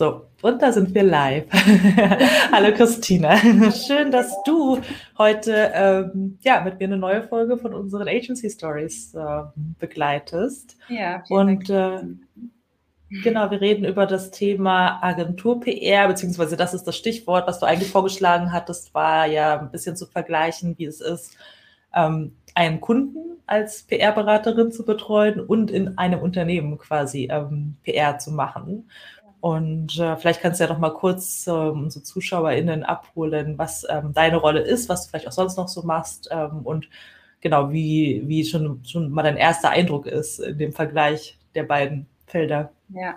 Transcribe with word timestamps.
So, 0.00 0.28
und 0.40 0.62
da 0.62 0.72
sind 0.72 0.94
wir 0.94 1.02
live. 1.02 1.44
Hallo 2.52 2.72
Christina, 2.72 3.36
schön, 3.70 4.10
dass 4.10 4.34
du 4.44 4.78
heute 5.18 5.72
ähm, 5.74 6.38
ja, 6.40 6.62
mit 6.62 6.78
mir 6.78 6.86
eine 6.86 6.96
neue 6.96 7.22
Folge 7.22 7.58
von 7.58 7.74
unseren 7.74 8.08
Agency 8.08 8.48
Stories 8.48 9.14
äh, 9.14 9.42
begleitest. 9.78 10.78
Ja, 10.88 11.22
und 11.28 11.68
äh, 11.68 11.98
genau, 13.10 13.50
wir 13.50 13.60
reden 13.60 13.84
über 13.84 14.06
das 14.06 14.30
Thema 14.30 15.04
Agentur-PR, 15.04 16.08
beziehungsweise 16.08 16.56
das 16.56 16.72
ist 16.72 16.84
das 16.84 16.96
Stichwort, 16.96 17.46
was 17.46 17.60
du 17.60 17.66
eigentlich 17.66 17.90
vorgeschlagen 17.90 18.54
hattest, 18.54 18.94
war 18.94 19.26
ja 19.26 19.60
ein 19.60 19.70
bisschen 19.70 19.96
zu 19.96 20.06
vergleichen, 20.06 20.78
wie 20.78 20.86
es 20.86 21.02
ist, 21.02 21.36
ähm, 21.94 22.32
einen 22.54 22.80
Kunden 22.80 23.30
als 23.46 23.82
PR-Beraterin 23.82 24.70
zu 24.70 24.84
betreuen 24.84 25.40
und 25.40 25.70
in 25.70 25.98
einem 25.98 26.20
Unternehmen 26.20 26.78
quasi 26.78 27.28
ähm, 27.30 27.76
PR 27.82 28.18
zu 28.18 28.30
machen. 28.30 28.88
Und 29.40 29.98
äh, 29.98 30.16
vielleicht 30.16 30.42
kannst 30.42 30.60
du 30.60 30.64
ja 30.64 30.70
noch 30.70 30.78
mal 30.78 30.92
kurz 30.92 31.46
äh, 31.46 31.50
unsere 31.50 32.04
ZuschauerInnen 32.04 32.82
abholen, 32.82 33.56
was 33.56 33.86
ähm, 33.88 34.12
deine 34.12 34.36
Rolle 34.36 34.60
ist, 34.60 34.88
was 34.88 35.04
du 35.04 35.10
vielleicht 35.10 35.28
auch 35.28 35.32
sonst 35.32 35.56
noch 35.56 35.68
so 35.68 35.82
machst 35.82 36.28
ähm, 36.30 36.60
und 36.64 36.88
genau, 37.40 37.72
wie, 37.72 38.22
wie 38.26 38.44
schon, 38.44 38.84
schon 38.84 39.10
mal 39.10 39.22
dein 39.22 39.36
erster 39.36 39.70
Eindruck 39.70 40.06
ist 40.06 40.40
in 40.40 40.58
dem 40.58 40.72
Vergleich 40.72 41.38
der 41.54 41.64
beiden 41.64 42.06
Felder. 42.26 42.72
Ja. 42.88 43.16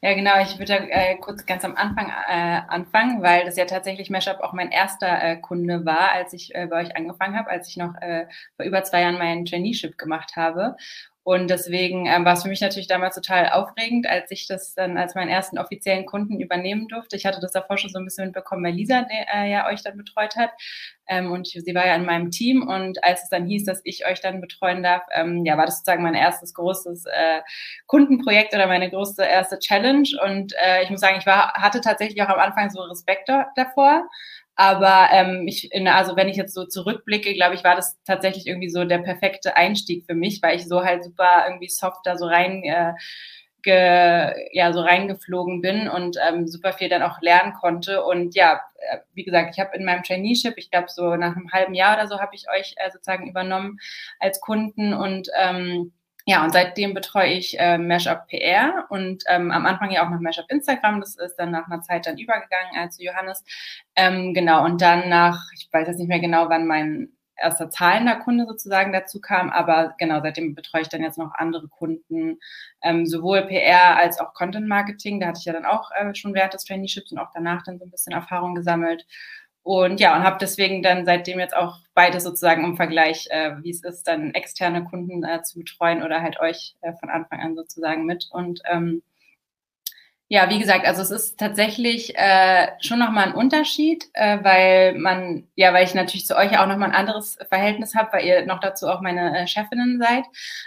Ja, 0.00 0.14
genau. 0.14 0.40
Ich 0.40 0.56
würde 0.60 0.74
äh, 0.90 1.16
kurz 1.16 1.44
ganz 1.44 1.64
am 1.64 1.74
Anfang 1.74 2.08
äh, 2.28 2.60
anfangen, 2.68 3.20
weil 3.20 3.44
das 3.44 3.56
ja 3.56 3.64
tatsächlich 3.64 4.10
Mashup 4.10 4.38
auch 4.40 4.52
mein 4.52 4.70
erster 4.70 5.20
äh, 5.20 5.36
Kunde 5.38 5.84
war, 5.84 6.12
als 6.12 6.32
ich 6.34 6.54
äh, 6.54 6.68
bei 6.68 6.82
euch 6.82 6.96
angefangen 6.96 7.36
habe, 7.36 7.50
als 7.50 7.68
ich 7.68 7.76
noch 7.76 7.96
äh, 8.00 8.26
vor 8.54 8.64
über 8.64 8.84
zwei 8.84 9.00
Jahren 9.00 9.18
meinen 9.18 9.44
Traineeship 9.44 9.98
gemacht 9.98 10.36
habe. 10.36 10.76
Und 11.28 11.50
deswegen 11.50 12.06
ähm, 12.06 12.24
war 12.24 12.32
es 12.32 12.42
für 12.42 12.48
mich 12.48 12.62
natürlich 12.62 12.86
damals 12.88 13.14
total 13.14 13.50
aufregend, 13.50 14.06
als 14.06 14.30
ich 14.30 14.46
das 14.46 14.72
dann 14.74 14.96
als 14.96 15.14
meinen 15.14 15.28
ersten 15.28 15.58
offiziellen 15.58 16.06
Kunden 16.06 16.40
übernehmen 16.40 16.88
durfte. 16.88 17.16
Ich 17.16 17.26
hatte 17.26 17.38
das 17.38 17.52
davor 17.52 17.76
schon 17.76 17.90
so 17.90 17.98
ein 17.98 18.06
bisschen 18.06 18.24
mitbekommen, 18.24 18.64
weil 18.64 18.72
Lisa 18.72 19.06
äh, 19.10 19.50
ja 19.50 19.66
euch 19.66 19.82
dann 19.82 19.98
betreut 19.98 20.36
hat. 20.36 20.52
Ähm, 21.06 21.30
und 21.30 21.46
sie 21.46 21.74
war 21.74 21.86
ja 21.86 21.96
in 21.96 22.06
meinem 22.06 22.30
Team. 22.30 22.66
Und 22.66 23.04
als 23.04 23.24
es 23.24 23.28
dann 23.28 23.44
hieß, 23.44 23.66
dass 23.66 23.82
ich 23.84 24.06
euch 24.06 24.22
dann 24.22 24.40
betreuen 24.40 24.82
darf, 24.82 25.02
ähm, 25.12 25.44
ja, 25.44 25.58
war 25.58 25.66
das 25.66 25.80
sozusagen 25.80 26.02
mein 26.02 26.14
erstes 26.14 26.54
großes 26.54 27.04
äh, 27.04 27.42
Kundenprojekt 27.88 28.54
oder 28.54 28.66
meine 28.66 28.88
größte 28.88 29.22
erste 29.22 29.58
Challenge. 29.58 30.08
Und 30.24 30.54
äh, 30.64 30.82
ich 30.84 30.88
muss 30.88 31.00
sagen, 31.00 31.18
ich 31.18 31.26
war, 31.26 31.52
hatte 31.52 31.82
tatsächlich 31.82 32.22
auch 32.22 32.30
am 32.30 32.40
Anfang 32.40 32.70
so 32.70 32.80
Respekt 32.80 33.28
davor. 33.54 34.08
Aber 34.60 35.08
ähm, 35.12 35.46
ich, 35.46 35.70
also 35.86 36.16
wenn 36.16 36.28
ich 36.28 36.36
jetzt 36.36 36.52
so 36.52 36.64
zurückblicke, 36.66 37.32
glaube 37.34 37.54
ich, 37.54 37.62
war 37.62 37.76
das 37.76 37.96
tatsächlich 38.04 38.48
irgendwie 38.48 38.68
so 38.68 38.84
der 38.84 38.98
perfekte 38.98 39.56
Einstieg 39.56 40.04
für 40.04 40.16
mich, 40.16 40.42
weil 40.42 40.56
ich 40.56 40.66
so 40.66 40.82
halt 40.82 41.04
super 41.04 41.44
irgendwie 41.46 41.68
soft 41.68 42.00
da 42.04 42.18
so 42.18 42.26
rein 42.26 42.64
äh, 42.64 42.92
ge, 43.62 44.32
ja 44.52 44.72
so 44.72 44.80
reingeflogen 44.80 45.60
bin 45.62 45.88
und 45.88 46.16
ähm, 46.28 46.48
super 46.48 46.72
viel 46.72 46.88
dann 46.88 47.02
auch 47.02 47.20
lernen 47.20 47.52
konnte. 47.54 48.02
Und 48.04 48.34
ja, 48.34 48.60
äh, 48.78 48.98
wie 49.14 49.22
gesagt, 49.22 49.50
ich 49.52 49.60
habe 49.64 49.76
in 49.76 49.84
meinem 49.84 50.02
Traineeship, 50.02 50.54
ich 50.56 50.72
glaube 50.72 50.88
so 50.88 51.14
nach 51.14 51.36
einem 51.36 51.52
halben 51.52 51.74
Jahr 51.74 51.96
oder 51.96 52.08
so, 52.08 52.18
habe 52.18 52.34
ich 52.34 52.46
euch 52.50 52.74
äh, 52.78 52.90
sozusagen 52.90 53.28
übernommen 53.28 53.78
als 54.18 54.40
Kunden 54.40 54.92
und 54.92 55.28
ähm, 55.38 55.92
ja, 56.28 56.44
und 56.44 56.52
seitdem 56.52 56.92
betreue 56.92 57.32
ich 57.32 57.58
äh, 57.58 57.78
Mashup 57.78 58.26
PR 58.28 58.84
und 58.90 59.24
ähm, 59.28 59.50
am 59.50 59.64
Anfang 59.64 59.90
ja 59.90 60.04
auch 60.04 60.10
noch 60.10 60.20
Mashup 60.20 60.44
Instagram. 60.50 61.00
Das 61.00 61.16
ist 61.16 61.36
dann 61.36 61.50
nach 61.50 61.70
einer 61.70 61.80
Zeit 61.80 62.04
dann 62.04 62.18
übergegangen 62.18 62.76
äh, 62.76 62.90
zu 62.90 63.02
Johannes. 63.02 63.42
Ähm, 63.96 64.34
genau, 64.34 64.62
und 64.62 64.82
dann 64.82 65.08
nach, 65.08 65.42
ich 65.54 65.70
weiß 65.72 65.88
jetzt 65.88 65.96
nicht 65.96 66.08
mehr 66.08 66.20
genau, 66.20 66.50
wann 66.50 66.66
mein 66.66 67.14
erster 67.34 67.70
zahlender 67.70 68.16
Kunde 68.16 68.44
sozusagen 68.44 68.92
dazu 68.92 69.22
kam, 69.22 69.48
aber 69.48 69.94
genau, 69.96 70.20
seitdem 70.20 70.54
betreue 70.54 70.82
ich 70.82 70.90
dann 70.90 71.02
jetzt 71.02 71.16
noch 71.16 71.32
andere 71.34 71.66
Kunden, 71.68 72.38
ähm, 72.82 73.06
sowohl 73.06 73.46
PR 73.46 73.96
als 73.96 74.20
auch 74.20 74.34
Content 74.34 74.68
Marketing. 74.68 75.20
Da 75.20 75.28
hatte 75.28 75.38
ich 75.38 75.46
ja 75.46 75.54
dann 75.54 75.64
auch 75.64 75.90
äh, 75.92 76.14
schon 76.14 76.34
während 76.34 76.52
des 76.52 76.64
Traineeships 76.64 77.10
und 77.10 77.18
auch 77.18 77.30
danach 77.32 77.62
dann 77.62 77.78
so 77.78 77.86
ein 77.86 77.90
bisschen 77.90 78.12
Erfahrung 78.12 78.54
gesammelt. 78.54 79.06
Und 79.68 80.00
ja, 80.00 80.16
und 80.16 80.22
habe 80.22 80.38
deswegen 80.40 80.82
dann 80.82 81.04
seitdem 81.04 81.38
jetzt 81.38 81.54
auch 81.54 81.76
beide 81.92 82.20
sozusagen 82.20 82.64
im 82.64 82.76
Vergleich, 82.76 83.26
äh, 83.28 83.52
wie 83.62 83.68
es 83.68 83.84
ist, 83.84 84.08
dann 84.08 84.32
externe 84.32 84.82
Kunden 84.82 85.22
äh, 85.24 85.42
zu 85.42 85.58
betreuen 85.58 86.02
oder 86.02 86.22
halt 86.22 86.40
euch 86.40 86.74
äh, 86.80 86.94
von 86.94 87.10
Anfang 87.10 87.40
an 87.40 87.54
sozusagen 87.54 88.06
mit. 88.06 88.30
Und 88.32 88.62
ähm, 88.64 89.02
ja, 90.30 90.50
wie 90.50 90.58
gesagt, 90.58 90.86
also 90.86 91.00
es 91.00 91.10
ist 91.10 91.38
tatsächlich 91.40 92.14
äh, 92.14 92.68
schon 92.82 92.98
nochmal 92.98 93.28
ein 93.28 93.34
Unterschied, 93.34 94.10
äh, 94.12 94.38
weil 94.42 94.94
man, 94.98 95.48
ja, 95.54 95.72
weil 95.72 95.86
ich 95.86 95.94
natürlich 95.94 96.26
zu 96.26 96.36
euch 96.36 96.58
auch 96.58 96.66
nochmal 96.66 96.90
ein 96.90 96.94
anderes 96.94 97.38
Verhältnis 97.48 97.94
habe, 97.94 98.12
weil 98.12 98.26
ihr 98.26 98.44
noch 98.44 98.60
dazu 98.60 98.88
auch 98.88 99.00
meine 99.00 99.38
äh, 99.38 99.46
Chefinnen 99.46 99.98
seid. 99.98 100.24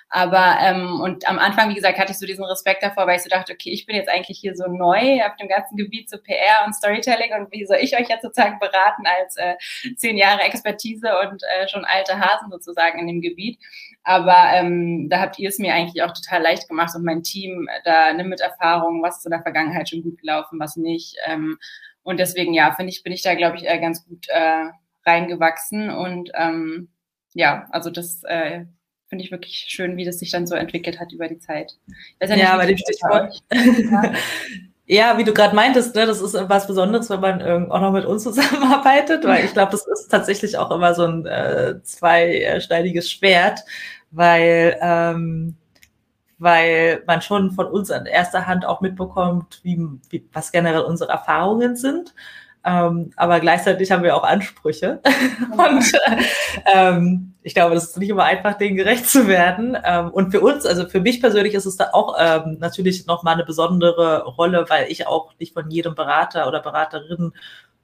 Aber 0.09 0.57
ähm, 0.61 0.99
und 0.99 1.29
am 1.29 1.37
Anfang, 1.37 1.69
wie 1.69 1.75
gesagt, 1.75 1.99
hatte 1.99 2.11
ich 2.11 2.17
so 2.17 2.25
diesen 2.25 2.43
Respekt 2.43 2.81
davor, 2.81 3.05
weil 3.05 3.17
ich 3.17 3.21
so 3.21 3.29
dachte, 3.29 3.53
okay, 3.53 3.69
ich 3.69 3.85
bin 3.85 3.95
jetzt 3.95 4.09
eigentlich 4.09 4.39
hier 4.39 4.55
so 4.55 4.65
neu 4.65 5.21
auf 5.23 5.35
dem 5.35 5.47
ganzen 5.47 5.77
Gebiet 5.77 6.09
zu 6.09 6.17
so 6.17 6.23
PR 6.23 6.65
und 6.65 6.73
Storytelling 6.73 7.31
und 7.33 7.51
wie 7.51 7.67
soll 7.67 7.77
ich 7.81 7.95
euch 7.95 8.09
jetzt 8.09 8.23
sozusagen 8.23 8.57
beraten 8.57 9.03
als 9.05 9.37
äh, 9.37 9.57
zehn 9.95 10.17
Jahre 10.17 10.41
Expertise 10.41 11.07
und 11.19 11.43
äh, 11.43 11.67
schon 11.67 11.85
alte 11.85 12.19
Hasen 12.19 12.49
sozusagen 12.49 12.97
in 12.97 13.05
dem 13.05 13.21
Gebiet. 13.21 13.59
Aber 14.03 14.35
ähm, 14.53 15.09
da 15.09 15.19
habt 15.19 15.37
ihr 15.37 15.49
es 15.49 15.59
mir 15.59 15.73
eigentlich 15.73 16.01
auch 16.03 16.13
total 16.13 16.41
leicht 16.41 16.67
gemacht 16.67 16.95
und 16.95 17.05
mein 17.05 17.23
Team 17.23 17.67
da 17.83 18.13
ne, 18.13 18.23
mit 18.23 18.41
Erfahrung, 18.41 19.03
was 19.03 19.21
zu 19.21 19.29
der 19.29 19.43
Vergangenheit 19.43 19.89
schon 19.89 20.01
gut 20.01 20.19
gelaufen, 20.19 20.59
was 20.59 20.75
nicht. 20.75 21.15
Ähm, 21.27 21.57
und 22.03 22.19
deswegen, 22.19 22.53
ja, 22.53 22.73
finde 22.73 22.91
ich, 22.91 23.03
bin 23.03 23.13
ich 23.13 23.21
da, 23.21 23.35
glaube 23.35 23.57
ich, 23.57 23.67
äh, 23.67 23.79
ganz 23.79 24.05
gut 24.05 24.27
äh, 24.29 24.69
reingewachsen. 25.05 25.89
Und 25.91 26.31
ähm, 26.33 26.89
ja, 27.33 27.67
also 27.69 27.89
das 27.91 28.23
äh, 28.23 28.65
finde 29.07 29.23
ich 29.23 29.31
wirklich 29.31 29.65
schön, 29.67 29.97
wie 29.97 30.05
das 30.05 30.19
sich 30.19 30.31
dann 30.31 30.47
so 30.47 30.55
entwickelt 30.55 30.99
hat 30.99 31.11
über 31.11 31.27
die 31.27 31.39
Zeit. 31.39 31.77
Ja, 32.19 32.35
ja 32.35 32.57
bei 32.57 32.65
dem 32.65 32.77
Stichwort. 32.77 33.43
Ja, 33.51 34.13
wie 35.17 35.23
du 35.23 35.33
gerade 35.33 35.55
meintest, 35.55 35.95
ne, 35.95 36.05
das 36.05 36.19
ist 36.19 36.33
was 36.49 36.67
Besonderes, 36.67 37.09
wenn 37.09 37.21
man 37.21 37.39
ähm, 37.39 37.71
auch 37.71 37.79
noch 37.79 37.93
mit 37.93 38.05
uns 38.05 38.23
zusammenarbeitet, 38.23 39.23
weil 39.25 39.45
ich 39.45 39.53
glaube, 39.53 39.71
das 39.71 39.87
ist 39.87 40.09
tatsächlich 40.09 40.57
auch 40.57 40.69
immer 40.69 40.93
so 40.93 41.05
ein 41.05 41.25
äh, 41.25 41.81
zweischneidiges 41.81 43.09
Schwert, 43.09 43.61
weil 44.11 44.77
ähm, 44.81 45.55
weil 46.39 47.03
man 47.05 47.21
schon 47.21 47.51
von 47.51 47.67
uns 47.67 47.91
an 47.91 48.07
erster 48.07 48.47
Hand 48.47 48.65
auch 48.65 48.81
mitbekommt, 48.81 49.59
wie, 49.63 49.79
wie 50.09 50.27
was 50.33 50.51
generell 50.51 50.81
unsere 50.81 51.11
Erfahrungen 51.11 51.75
sind. 51.75 52.15
Ähm, 52.65 53.11
aber 53.15 53.39
gleichzeitig 53.39 53.91
haben 53.91 54.03
wir 54.03 54.15
auch 54.15 54.23
Ansprüche. 54.23 55.01
und 55.51 55.91
ähm, 56.73 57.30
ich 57.43 57.55
glaube, 57.55 57.73
das 57.75 57.85
ist 57.85 57.97
nicht 57.97 58.09
immer 58.09 58.23
einfach, 58.23 58.53
denen 58.55 58.75
gerecht 58.75 59.09
zu 59.09 59.27
werden. 59.27 59.77
Ähm, 59.83 60.09
und 60.11 60.31
für 60.31 60.41
uns, 60.41 60.65
also 60.65 60.87
für 60.87 60.99
mich 61.01 61.21
persönlich 61.21 61.53
ist 61.53 61.65
es 61.65 61.77
da 61.77 61.89
auch 61.93 62.15
ähm, 62.19 62.57
natürlich 62.59 63.07
nochmal 63.07 63.33
eine 63.33 63.45
besondere 63.45 64.23
Rolle, 64.23 64.65
weil 64.69 64.91
ich 64.91 65.07
auch 65.07 65.33
nicht 65.39 65.53
von 65.53 65.69
jedem 65.69 65.95
Berater 65.95 66.47
oder 66.47 66.61
Beraterin 66.61 67.33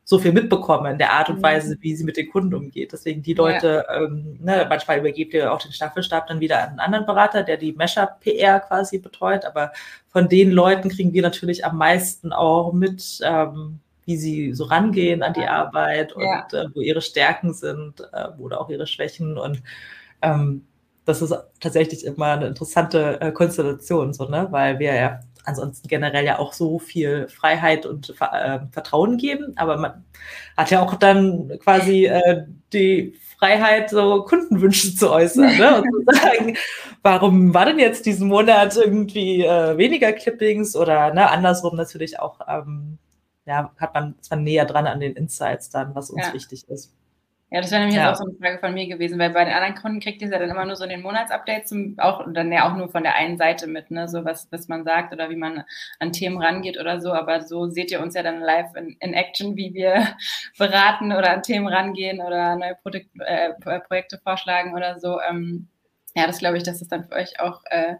so 0.03 0.19
viel 0.19 0.31
mitbekomme 0.31 0.91
in 0.91 0.97
der 0.97 1.11
Art 1.11 1.29
und 1.29 1.39
mhm. 1.39 1.43
Weise, 1.43 1.77
wie 1.81 1.93
sie 1.93 2.05
mit 2.05 2.15
den 2.15 2.29
Kunden 2.29 2.53
umgeht. 2.53 2.93
Deswegen 2.93 3.23
die 3.23 3.33
Leute, 3.33 3.83
ja. 3.89 4.03
ähm, 4.03 4.37
ne, 4.41 4.65
manchmal 4.69 4.99
übergebt 4.99 5.33
ihr 5.33 5.51
auch 5.51 5.61
den 5.61 5.73
Staffelstab 5.73 6.27
dann 6.27 6.39
wieder 6.39 6.63
an 6.63 6.69
einen 6.69 6.79
anderen 6.79 7.05
Berater, 7.05 7.43
der 7.43 7.57
die 7.57 7.73
Mesher 7.73 8.17
PR 8.21 8.61
quasi 8.61 8.99
betreut. 8.99 9.43
Aber 9.43 9.73
von 10.07 10.29
den 10.29 10.51
Leuten 10.51 10.87
kriegen 10.87 11.11
wir 11.11 11.23
natürlich 11.23 11.65
am 11.65 11.77
meisten 11.77 12.31
auch 12.31 12.71
mit, 12.71 13.19
ähm, 13.21 13.79
wie 14.07 14.15
sie 14.17 14.53
so 14.53 14.63
rangehen 14.63 15.21
an 15.21 15.33
die 15.33 15.45
Arbeit 15.45 16.13
und 16.13 16.23
ja. 16.23 16.47
äh, 16.53 16.69
wo 16.73 16.79
ihre 16.79 17.01
Stärken 17.01 17.53
sind 17.53 17.99
äh, 18.13 18.29
oder 18.39 18.61
auch 18.61 18.69
ihre 18.69 18.87
Schwächen. 18.87 19.37
Und 19.37 19.61
ähm, 20.21 20.65
das 21.03 21.21
ist 21.21 21.35
tatsächlich 21.59 22.05
immer 22.05 22.27
eine 22.27 22.47
interessante 22.47 23.19
äh, 23.19 23.31
Konstellation, 23.33 24.13
so, 24.13 24.25
ne? 24.25 24.47
weil 24.49 24.79
wir 24.79 24.95
ja 24.95 25.19
ansonsten 25.43 25.89
generell 25.89 26.25
ja 26.25 26.39
auch 26.39 26.53
so 26.53 26.79
viel 26.79 27.27
Freiheit 27.27 27.85
und 27.85 28.09
äh, 28.09 28.59
Vertrauen 28.71 29.17
geben. 29.17 29.53
Aber 29.57 29.77
man 29.77 30.05
hat 30.55 30.71
ja 30.71 30.81
auch 30.81 30.95
dann 30.95 31.59
quasi 31.59 32.05
äh, 32.05 32.45
die 32.71 33.13
Freiheit, 33.37 33.89
so 33.89 34.23
Kundenwünsche 34.23 34.95
zu 34.95 35.11
äußern 35.11 35.57
ne? 35.57 35.81
und 35.81 35.83
zu 35.83 36.15
sagen, 36.15 36.57
warum 37.03 37.53
war 37.53 37.65
denn 37.65 37.79
jetzt 37.79 38.05
diesen 38.05 38.29
Monat 38.29 38.77
irgendwie 38.77 39.43
äh, 39.43 39.77
weniger 39.77 40.13
Clippings 40.13 40.77
oder 40.77 41.13
ne, 41.13 41.29
andersrum 41.29 41.75
natürlich 41.75 42.19
auch 42.19 42.39
ähm, 42.47 42.97
ja, 43.47 43.71
hat 43.77 43.93
man 43.93 44.15
zwar 44.21 44.37
näher 44.37 44.65
dran 44.65 44.87
an 44.87 44.99
den 44.99 45.15
Insights 45.15 45.69
dann, 45.69 45.95
was 45.95 46.09
uns 46.09 46.27
ja. 46.27 46.33
wichtig 46.33 46.67
ist. 46.69 46.93
Ja, 47.49 47.61
das 47.61 47.71
wäre 47.71 47.79
nämlich 47.79 47.95
ja. 47.95 48.11
auch 48.11 48.15
so 48.15 48.25
eine 48.25 48.33
Frage 48.33 48.59
von 48.59 48.73
mir 48.73 48.87
gewesen, 48.87 49.17
weil 49.19 49.29
bei 49.29 49.45
den 49.45 49.53
anderen 49.53 49.75
Kunden 49.75 50.01
kriegt 50.01 50.21
ihr 50.21 50.27
ja 50.27 50.37
dann 50.37 50.49
immer 50.49 50.65
nur 50.65 50.75
so 50.75 50.85
den 50.85 51.01
Monatsupdates 51.01 51.73
auch 51.97 52.25
und 52.25 52.33
dann 52.33 52.51
ja 52.51 52.69
auch 52.69 52.75
nur 52.75 52.89
von 52.89 53.03
der 53.03 53.15
einen 53.15 53.37
Seite 53.37 53.67
mit, 53.67 53.89
ne, 53.89 54.09
so 54.09 54.25
was, 54.25 54.51
was 54.51 54.67
man 54.67 54.83
sagt 54.83 55.13
oder 55.13 55.29
wie 55.29 55.37
man 55.37 55.63
an 55.99 56.11
Themen 56.11 56.41
rangeht 56.41 56.77
oder 56.77 56.99
so. 56.99 57.13
Aber 57.13 57.41
so 57.41 57.69
seht 57.69 57.89
ihr 57.89 58.01
uns 58.01 58.15
ja 58.15 58.23
dann 58.23 58.41
live 58.41 58.75
in, 58.75 58.97
in 58.99 59.13
Action, 59.13 59.55
wie 59.55 59.73
wir 59.73 60.05
beraten 60.57 61.13
oder 61.13 61.31
an 61.31 61.41
Themen 61.41 61.67
rangehen 61.67 62.19
oder 62.19 62.57
neue 62.57 62.75
Produkt, 62.75 63.07
äh, 63.19 63.53
Projekte 63.87 64.17
vorschlagen 64.17 64.73
oder 64.73 64.99
so. 64.99 65.21
Ähm, 65.21 65.69
ja, 66.15 66.27
das 66.27 66.39
glaube 66.39 66.57
ich, 66.57 66.63
dass 66.63 66.79
das 66.79 66.89
dann 66.89 67.07
für 67.07 67.15
euch 67.15 67.39
auch 67.39 67.61
äh, 67.69 67.95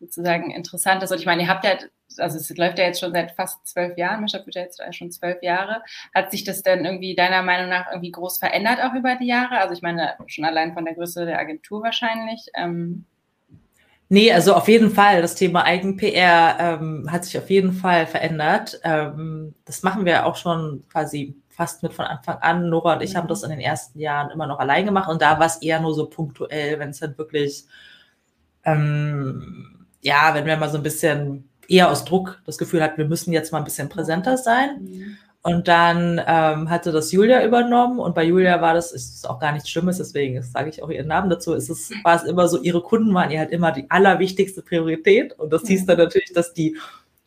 sozusagen 0.00 0.50
interessant 0.50 1.02
ist. 1.02 1.10
Und 1.10 1.18
ich 1.18 1.26
meine, 1.26 1.42
ihr 1.42 1.48
habt 1.48 1.64
ja 1.64 1.76
also 2.16 2.38
es 2.38 2.56
läuft 2.56 2.78
ja 2.78 2.84
jetzt 2.84 3.00
schon 3.00 3.12
seit 3.12 3.32
fast 3.32 3.66
zwölf 3.66 3.96
Jahren, 3.98 4.22
Mischa 4.22 4.44
wird 4.44 4.54
ja 4.54 4.62
jetzt 4.62 4.80
schon 4.94 5.10
zwölf 5.10 5.42
Jahre. 5.42 5.82
Hat 6.14 6.30
sich 6.30 6.44
das 6.44 6.62
denn 6.62 6.84
irgendwie 6.84 7.14
deiner 7.14 7.42
Meinung 7.42 7.68
nach 7.68 7.90
irgendwie 7.90 8.10
groß 8.10 8.38
verändert 8.38 8.80
auch 8.82 8.94
über 8.94 9.16
die 9.16 9.26
Jahre? 9.26 9.58
Also 9.58 9.74
ich 9.74 9.82
meine, 9.82 10.14
schon 10.26 10.44
allein 10.44 10.74
von 10.74 10.84
der 10.84 10.94
Größe 10.94 11.26
der 11.26 11.38
Agentur 11.38 11.82
wahrscheinlich. 11.82 12.46
Ähm 12.54 13.04
Nee, 14.10 14.32
also 14.32 14.54
auf 14.54 14.68
jeden 14.68 14.90
Fall. 14.90 15.20
Das 15.20 15.34
Thema 15.34 15.64
Eigen-PR 15.64 16.56
ähm, 16.58 17.08
hat 17.12 17.26
sich 17.26 17.36
auf 17.36 17.50
jeden 17.50 17.74
Fall 17.74 18.06
verändert. 18.06 18.80
Ähm, 18.82 19.54
das 19.66 19.82
machen 19.82 20.06
wir 20.06 20.24
auch 20.24 20.36
schon 20.36 20.82
quasi 20.90 21.36
fast 21.50 21.82
mit 21.82 21.92
von 21.92 22.06
Anfang 22.06 22.38
an. 22.38 22.70
Nora 22.70 22.94
und 22.94 23.02
ich 23.02 23.16
haben 23.16 23.28
das 23.28 23.42
in 23.42 23.50
den 23.50 23.60
ersten 23.60 23.98
Jahren 23.98 24.30
immer 24.30 24.46
noch 24.46 24.60
allein 24.60 24.86
gemacht 24.86 25.10
und 25.10 25.20
da 25.20 25.38
war 25.38 25.44
es 25.44 25.60
eher 25.60 25.80
nur 25.80 25.92
so 25.92 26.08
punktuell, 26.08 26.78
wenn 26.78 26.88
es 26.88 27.00
dann 27.00 27.18
wirklich, 27.18 27.66
ähm, 28.64 29.77
ja, 30.02 30.34
wenn 30.34 30.46
wir 30.46 30.56
mal 30.56 30.70
so 30.70 30.76
ein 30.76 30.82
bisschen 30.82 31.48
eher 31.68 31.90
aus 31.90 32.04
Druck 32.04 32.40
das 32.46 32.58
Gefühl 32.58 32.82
hatten, 32.82 32.98
wir 32.98 33.08
müssen 33.08 33.32
jetzt 33.32 33.52
mal 33.52 33.58
ein 33.58 33.64
bisschen 33.64 33.88
präsenter 33.88 34.36
sein. 34.36 34.78
Mhm. 34.80 35.18
Und 35.42 35.68
dann 35.68 36.20
ähm, 36.26 36.68
hatte 36.68 36.90
das 36.90 37.12
Julia 37.12 37.44
übernommen 37.44 38.00
und 38.00 38.14
bei 38.14 38.24
Julia 38.24 38.60
war 38.60 38.74
das, 38.74 38.92
ist 38.92 39.28
auch 39.28 39.38
gar 39.38 39.52
nichts 39.52 39.70
Schlimmes, 39.70 39.98
deswegen 39.98 40.42
sage 40.42 40.68
ich 40.68 40.82
auch 40.82 40.90
ihren 40.90 41.06
Namen 41.06 41.30
dazu, 41.30 41.54
ist 41.54 41.70
es, 41.70 41.90
war 42.02 42.16
es 42.16 42.24
immer 42.24 42.48
so, 42.48 42.60
ihre 42.60 42.82
Kunden 42.82 43.14
waren 43.14 43.30
ihr 43.30 43.38
halt 43.38 43.52
immer 43.52 43.70
die 43.70 43.88
allerwichtigste 43.88 44.62
Priorität 44.62 45.38
und 45.38 45.52
das 45.52 45.66
hieß 45.66 45.86
dann 45.86 45.98
natürlich, 45.98 46.32
dass 46.32 46.52
die 46.52 46.76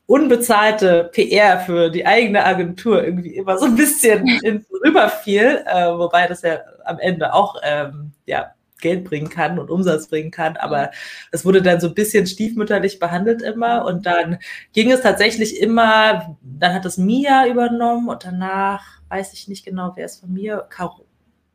unbezahlte 0.07 1.09
PR 1.13 1.62
für 1.62 1.89
die 1.89 2.06
eigene 2.06 2.44
Agentur 2.44 3.01
irgendwie 3.01 3.38
immer 3.38 3.57
so 3.57 3.65
ein 3.65 3.75
bisschen 3.75 4.27
rüberfiel, 4.83 5.63
äh, 5.65 5.88
wobei 5.97 6.27
das 6.27 6.41
ja 6.41 6.59
am 6.83 7.00
Ende 7.00 7.33
auch 7.33 7.56
ähm, 7.63 8.12
ja, 8.25 8.51
Geld 8.81 9.06
bringen 9.06 9.30
kann 9.30 9.60
und 9.60 9.69
Umsatz 9.69 10.07
bringen 10.07 10.31
kann. 10.31 10.57
Aber 10.57 10.92
es 11.31 11.45
wurde 11.45 11.62
dann 11.62 11.80
so 11.80 11.88
ein 11.88 11.94
bisschen 11.94 12.28
stiefmütterlich 12.28 13.00
behandelt 13.00 13.42
immer. 13.42 13.86
Und 13.86 14.06
dann 14.06 14.39
ging 14.74 14.92
es 14.92 15.01
tatsächlich 15.01 15.60
immer, 15.60 16.38
dann 16.42 16.74
hat 16.74 16.86
es 16.86 16.98
Mia 16.98 17.48
übernommen 17.48 18.10
und 18.10 18.25
danach 18.25 18.83
weiß 19.10 19.33
ich 19.33 19.48
nicht 19.48 19.66
genau, 19.66 19.94
wer 19.95 20.06
ist 20.06 20.22
von 20.22 20.33
mir. 20.33 20.66
Car 20.69 20.95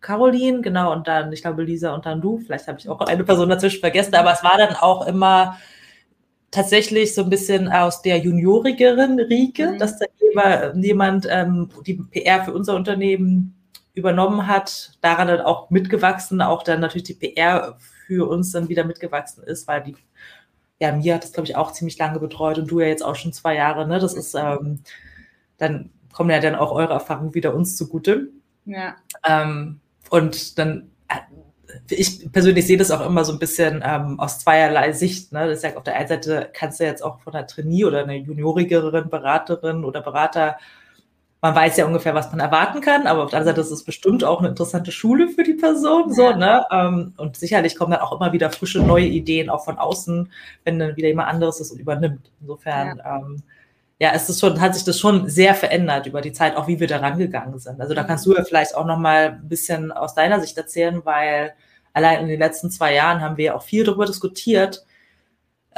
Caroline, 0.02 0.60
genau, 0.60 0.92
und 0.92 1.08
dann, 1.08 1.32
ich 1.32 1.42
glaube, 1.42 1.64
Lisa 1.64 1.92
und 1.92 2.06
dann 2.06 2.20
du. 2.20 2.38
Vielleicht 2.38 2.68
habe 2.68 2.78
ich 2.78 2.88
auch 2.88 3.00
eine 3.00 3.24
Person 3.24 3.48
dazwischen 3.48 3.80
vergessen, 3.80 4.14
aber 4.14 4.32
es 4.32 4.44
war 4.44 4.56
dann 4.56 4.76
auch 4.76 5.04
immer 5.04 5.56
tatsächlich 6.52 7.12
so 7.14 7.22
ein 7.22 7.30
bisschen 7.30 7.68
aus 7.68 8.02
der 8.02 8.18
juniorigeren 8.18 9.18
Riege, 9.18 9.72
mhm. 9.72 9.78
dass 9.78 9.98
da 9.98 10.06
jemand 10.74 11.26
ähm, 11.28 11.70
die 11.84 11.94
PR 11.94 12.44
für 12.44 12.52
unser 12.52 12.76
Unternehmen 12.76 13.55
übernommen 13.96 14.46
hat, 14.46 14.92
daran 15.00 15.26
dann 15.26 15.40
auch 15.40 15.70
mitgewachsen, 15.70 16.42
auch 16.42 16.62
dann 16.62 16.80
natürlich 16.80 17.04
die 17.04 17.14
PR 17.14 17.76
für 18.06 18.28
uns 18.28 18.52
dann 18.52 18.68
wieder 18.68 18.84
mitgewachsen 18.84 19.42
ist, 19.42 19.66
weil 19.66 19.82
die, 19.82 19.96
ja, 20.78 20.92
mir 20.92 21.14
hat 21.14 21.24
das, 21.24 21.32
glaube 21.32 21.48
ich, 21.48 21.56
auch 21.56 21.72
ziemlich 21.72 21.98
lange 21.98 22.20
betreut 22.20 22.58
und 22.58 22.70
du 22.70 22.78
ja 22.78 22.86
jetzt 22.86 23.02
auch 23.02 23.16
schon 23.16 23.32
zwei 23.32 23.56
Jahre, 23.56 23.88
ne? 23.88 23.98
Das 23.98 24.12
ist, 24.12 24.34
ähm, 24.34 24.80
dann 25.56 25.90
kommen 26.12 26.30
ja 26.30 26.40
dann 26.40 26.54
auch 26.54 26.72
eure 26.72 26.92
Erfahrungen 26.92 27.34
wieder 27.34 27.54
uns 27.54 27.76
zugute. 27.76 28.28
Ja. 28.66 28.96
Ähm, 29.26 29.80
und 30.10 30.58
dann, 30.58 30.90
äh, 31.08 31.20
ich 31.88 32.30
persönlich 32.30 32.66
sehe 32.66 32.76
das 32.76 32.90
auch 32.90 33.04
immer 33.04 33.24
so 33.24 33.32
ein 33.32 33.38
bisschen 33.38 33.82
ähm, 33.82 34.20
aus 34.20 34.40
zweierlei 34.40 34.92
Sicht. 34.92 35.32
Ne? 35.32 35.48
Das 35.48 35.58
ist 35.58 35.64
ja 35.64 35.74
auf 35.74 35.84
der 35.84 35.96
einen 35.96 36.08
Seite 36.08 36.50
kannst 36.52 36.80
du 36.80 36.84
jetzt 36.84 37.02
auch 37.02 37.20
von 37.20 37.32
einer 37.32 37.46
Trainee 37.46 37.86
oder 37.86 38.02
einer 38.02 38.14
juniorigeren 38.14 39.08
Beraterin 39.08 39.84
oder 39.84 40.02
Berater 40.02 40.58
man 41.40 41.54
weiß 41.54 41.76
ja 41.76 41.86
ungefähr, 41.86 42.14
was 42.14 42.30
man 42.30 42.40
erwarten 42.40 42.80
kann, 42.80 43.06
aber 43.06 43.24
auf 43.24 43.30
der 43.30 43.40
anderen 43.40 43.56
Seite 43.56 43.66
ist 43.66 43.72
es 43.72 43.84
bestimmt 43.84 44.24
auch 44.24 44.40
eine 44.40 44.48
interessante 44.48 44.90
Schule 44.90 45.28
für 45.28 45.44
die 45.44 45.54
Person, 45.54 46.12
so, 46.12 46.32
ne? 46.32 46.64
Ähm, 46.70 47.12
und 47.18 47.36
sicherlich 47.36 47.76
kommen 47.76 47.92
dann 47.92 48.00
auch 48.00 48.18
immer 48.18 48.32
wieder 48.32 48.50
frische 48.50 48.80
neue 48.80 49.06
Ideen 49.06 49.50
auch 49.50 49.64
von 49.64 49.78
außen, 49.78 50.30
wenn 50.64 50.78
dann 50.78 50.96
wieder 50.96 51.08
jemand 51.08 51.28
anderes 51.28 51.58
das 51.58 51.70
übernimmt. 51.72 52.30
Insofern, 52.40 52.98
ja. 52.98 53.16
Ähm, 53.16 53.42
ja, 53.98 54.12
es 54.14 54.28
ist 54.28 54.40
schon, 54.40 54.60
hat 54.60 54.74
sich 54.74 54.84
das 54.84 54.98
schon 54.98 55.28
sehr 55.28 55.54
verändert 55.54 56.06
über 56.06 56.20
die 56.20 56.32
Zeit, 56.32 56.56
auch 56.56 56.68
wie 56.68 56.80
wir 56.80 56.86
da 56.86 56.98
rangegangen 56.98 57.58
sind. 57.58 57.80
Also 57.80 57.94
da 57.94 58.04
kannst 58.04 58.26
du 58.26 58.34
ja 58.34 58.44
vielleicht 58.44 58.74
auch 58.74 58.84
noch 58.84 58.98
mal 58.98 59.38
ein 59.40 59.48
bisschen 59.48 59.90
aus 59.90 60.14
deiner 60.14 60.40
Sicht 60.40 60.56
erzählen, 60.58 61.00
weil 61.04 61.54
allein 61.94 62.20
in 62.20 62.28
den 62.28 62.38
letzten 62.38 62.70
zwei 62.70 62.94
Jahren 62.94 63.22
haben 63.22 63.38
wir 63.38 63.56
auch 63.56 63.62
viel 63.62 63.84
darüber 63.84 64.04
diskutiert, 64.04 64.84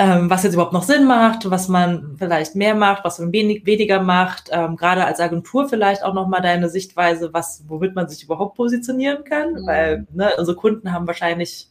ähm, 0.01 0.31
was 0.31 0.45
jetzt 0.45 0.55
überhaupt 0.55 0.73
noch 0.73 0.85
Sinn 0.85 1.07
macht, 1.07 1.51
was 1.51 1.67
man 1.67 2.15
vielleicht 2.17 2.55
mehr 2.55 2.77
macht, 2.77 3.05
was 3.05 3.19
man 3.19 3.33
wenig, 3.33 3.67
weniger 3.67 4.01
macht, 4.01 4.49
ähm, 4.53 4.77
gerade 4.77 5.05
als 5.05 5.19
Agentur 5.19 5.69
vielleicht 5.69 6.05
auch 6.05 6.15
nochmal 6.15 6.41
deine 6.41 6.69
Sichtweise, 6.69 7.35
was, 7.35 7.65
womit 7.67 7.97
man 7.97 8.09
sich 8.09 8.23
überhaupt 8.23 8.57
positionieren 8.57 9.25
kann, 9.25 9.55
mhm. 9.55 9.67
weil 9.67 10.07
ne, 10.13 10.31
unsere 10.39 10.57
Kunden 10.57 10.93
haben 10.93 11.09
wahrscheinlich 11.09 11.69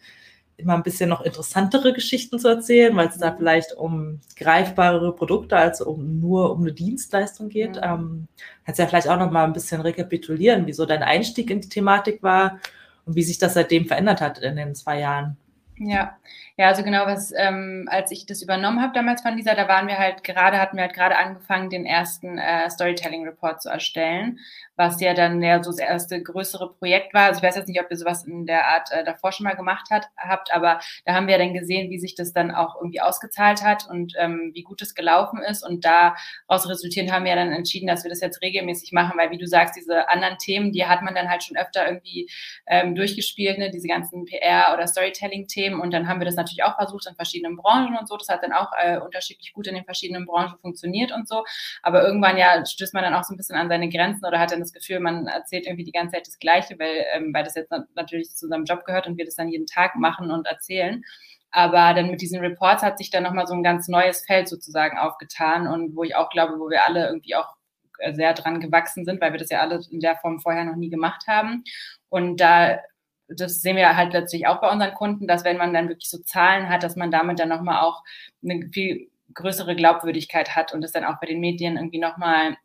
immer 0.57 0.73
ein 0.73 0.83
bisschen 0.83 1.07
noch 1.07 1.21
interessantere 1.21 1.93
Geschichten 1.93 2.37
zu 2.37 2.49
erzählen, 2.49 2.93
weil 2.97 3.07
es 3.07 3.17
da 3.17 3.31
mhm. 3.31 3.37
vielleicht 3.37 3.73
um 3.77 4.19
greifbarere 4.35 5.15
Produkte 5.15 5.55
als 5.55 5.79
um 5.79 6.19
nur 6.19 6.51
um 6.51 6.61
eine 6.61 6.73
Dienstleistung 6.73 7.47
geht. 7.47 7.77
Mhm. 7.77 7.81
Ähm, 7.81 8.27
kannst 8.65 8.79
ja 8.79 8.87
vielleicht 8.87 9.07
auch 9.07 9.19
noch 9.19 9.31
mal 9.31 9.45
ein 9.45 9.53
bisschen 9.53 9.79
rekapitulieren, 9.79 10.67
wieso 10.67 10.85
dein 10.85 11.01
Einstieg 11.01 11.49
in 11.49 11.61
die 11.61 11.69
Thematik 11.69 12.21
war 12.23 12.59
und 13.05 13.15
wie 13.15 13.23
sich 13.23 13.37
das 13.37 13.53
seitdem 13.53 13.85
verändert 13.85 14.19
hat 14.19 14.39
in 14.39 14.57
den 14.57 14.75
zwei 14.75 14.99
Jahren. 14.99 15.37
Ja, 15.79 16.17
ja, 16.57 16.67
also 16.69 16.83
genau, 16.83 17.05
was, 17.05 17.31
ähm, 17.37 17.87
als 17.91 18.09
ich 18.11 18.25
das 18.25 18.41
übernommen 18.41 18.81
habe 18.81 18.93
damals 18.93 19.21
von 19.21 19.35
Lisa, 19.37 19.53
da 19.53 19.67
waren 19.67 19.87
wir 19.87 19.99
halt 19.99 20.23
gerade, 20.23 20.57
hatten 20.59 20.75
wir 20.77 20.83
halt 20.85 20.95
gerade 20.95 21.15
angefangen, 21.15 21.69
den 21.69 21.85
ersten 21.85 22.39
äh, 22.39 22.67
Storytelling-Report 22.67 23.61
zu 23.61 23.69
erstellen, 23.69 24.39
was 24.77 25.01
ja 25.01 25.13
dann 25.13 25.41
ja 25.41 25.61
so 25.63 25.71
das 25.71 25.79
erste 25.79 26.21
größere 26.21 26.73
Projekt 26.75 27.13
war. 27.13 27.25
Also 27.25 27.39
ich 27.39 27.43
weiß 27.43 27.55
jetzt 27.55 27.67
nicht, 27.67 27.81
ob 27.81 27.89
ihr 27.89 27.97
sowas 27.97 28.25
in 28.25 28.45
der 28.45 28.67
Art 28.67 28.91
äh, 28.91 29.03
davor 29.03 29.31
schon 29.31 29.45
mal 29.45 29.55
gemacht 29.55 29.89
hat, 29.89 30.07
habt, 30.15 30.53
aber 30.53 30.79
da 31.05 31.15
haben 31.15 31.27
wir 31.27 31.37
dann 31.37 31.53
gesehen, 31.53 31.89
wie 31.89 31.99
sich 31.99 32.15
das 32.15 32.31
dann 32.31 32.51
auch 32.51 32.75
irgendwie 32.75 33.01
ausgezahlt 33.01 33.63
hat 33.63 33.87
und 33.89 34.13
ähm, 34.17 34.51
wie 34.53 34.61
gut 34.61 34.81
es 34.81 34.93
gelaufen 34.93 35.41
ist. 35.41 35.67
Und 35.67 35.83
daraus 35.83 36.69
resultierend 36.69 37.11
haben 37.11 37.25
wir 37.25 37.35
dann 37.35 37.51
entschieden, 37.51 37.87
dass 37.87 38.03
wir 38.03 38.09
das 38.09 38.21
jetzt 38.21 38.41
regelmäßig 38.41 38.91
machen, 38.91 39.17
weil 39.17 39.31
wie 39.31 39.39
du 39.39 39.47
sagst, 39.47 39.75
diese 39.75 40.07
anderen 40.09 40.37
Themen, 40.37 40.71
die 40.71 40.85
hat 40.85 41.01
man 41.01 41.15
dann 41.15 41.29
halt 41.29 41.43
schon 41.43 41.57
öfter 41.57 41.87
irgendwie 41.87 42.29
ähm, 42.67 42.93
durchgespielt, 42.93 43.57
ne? 43.57 43.71
diese 43.71 43.87
ganzen 43.87 44.25
PR- 44.25 44.73
oder 44.75 44.85
Storytelling-Themen. 44.85 45.79
Und 45.79 45.91
dann 45.91 46.07
haben 46.07 46.19
wir 46.19 46.25
das 46.25 46.35
natürlich 46.35 46.63
auch 46.63 46.75
versucht 46.75 47.07
in 47.07 47.15
verschiedenen 47.15 47.57
Branchen 47.57 47.97
und 47.97 48.07
so. 48.07 48.15
Das 48.15 48.29
hat 48.29 48.43
dann 48.43 48.53
auch 48.53 48.71
äh, 48.79 48.99
unterschiedlich 48.99 49.53
gut 49.53 49.65
in 49.65 49.73
den 49.73 49.85
verschiedenen 49.85 50.27
Branchen 50.27 50.59
funktioniert 50.61 51.11
und 51.11 51.27
so. 51.27 51.43
Aber 51.81 52.03
irgendwann 52.03 52.37
ja 52.37 52.63
stößt 52.63 52.93
man 52.93 53.03
dann 53.03 53.15
auch 53.15 53.23
so 53.23 53.33
ein 53.33 53.37
bisschen 53.37 53.55
an 53.55 53.69
seine 53.69 53.89
Grenzen 53.89 54.25
oder 54.25 54.39
hat 54.39 54.51
dann 54.51 54.66
das 54.67 54.73
Gefühl, 54.73 54.99
man 54.99 55.27
erzählt 55.27 55.65
irgendwie 55.65 55.83
die 55.83 55.91
ganze 55.91 56.13
Zeit 56.13 56.27
das 56.27 56.39
Gleiche, 56.39 56.77
weil, 56.79 57.05
ähm, 57.13 57.33
weil 57.33 57.43
das 57.43 57.55
jetzt 57.55 57.71
natürlich 57.95 58.29
zu 58.35 58.45
unserem 58.45 58.65
Job 58.65 58.85
gehört 58.85 59.07
und 59.07 59.17
wir 59.17 59.25
das 59.25 59.35
dann 59.35 59.49
jeden 59.49 59.65
Tag 59.65 59.95
machen 59.95 60.31
und 60.31 60.47
erzählen. 60.47 61.03
Aber 61.51 61.93
dann 61.93 62.11
mit 62.11 62.21
diesen 62.21 62.39
Reports 62.39 62.83
hat 62.83 62.97
sich 62.97 63.09
dann 63.09 63.23
nochmal 63.23 63.47
so 63.47 63.53
ein 63.53 63.63
ganz 63.63 63.87
neues 63.87 64.25
Feld 64.25 64.47
sozusagen 64.47 64.97
aufgetan 64.97 65.67
und 65.67 65.95
wo 65.95 66.03
ich 66.03 66.15
auch 66.15 66.29
glaube, 66.29 66.59
wo 66.59 66.69
wir 66.69 66.85
alle 66.85 67.07
irgendwie 67.07 67.35
auch 67.35 67.55
äh, 67.99 68.13
sehr 68.13 68.33
dran 68.33 68.59
gewachsen 68.59 69.05
sind, 69.05 69.21
weil 69.21 69.31
wir 69.31 69.39
das 69.39 69.49
ja 69.49 69.61
alle 69.61 69.81
in 69.89 69.99
der 69.99 70.17
Form 70.17 70.39
vorher 70.39 70.65
noch 70.65 70.75
nie 70.75 70.89
gemacht 70.89 71.23
haben. 71.27 71.63
Und 72.09 72.39
da, 72.39 72.79
das 73.27 73.61
sehen 73.61 73.75
wir 73.77 73.95
halt 73.95 74.13
letztlich 74.13 74.47
auch 74.47 74.61
bei 74.61 74.69
unseren 74.71 74.93
Kunden, 74.93 75.27
dass 75.27 75.43
wenn 75.43 75.57
man 75.57 75.73
dann 75.73 75.89
wirklich 75.89 76.09
so 76.09 76.19
Zahlen 76.19 76.69
hat, 76.69 76.83
dass 76.83 76.95
man 76.95 77.11
damit 77.11 77.39
dann 77.39 77.49
nochmal 77.49 77.81
auch 77.81 78.03
eine 78.43 78.69
viel 78.71 79.09
größere 79.33 79.75
Glaubwürdigkeit 79.75 80.55
hat 80.55 80.73
und 80.73 80.83
es 80.83 80.91
dann 80.91 81.05
auch 81.05 81.19
bei 81.19 81.27
den 81.27 81.39
Medien 81.39 81.77
irgendwie 81.77 81.99
nochmal 81.99 82.57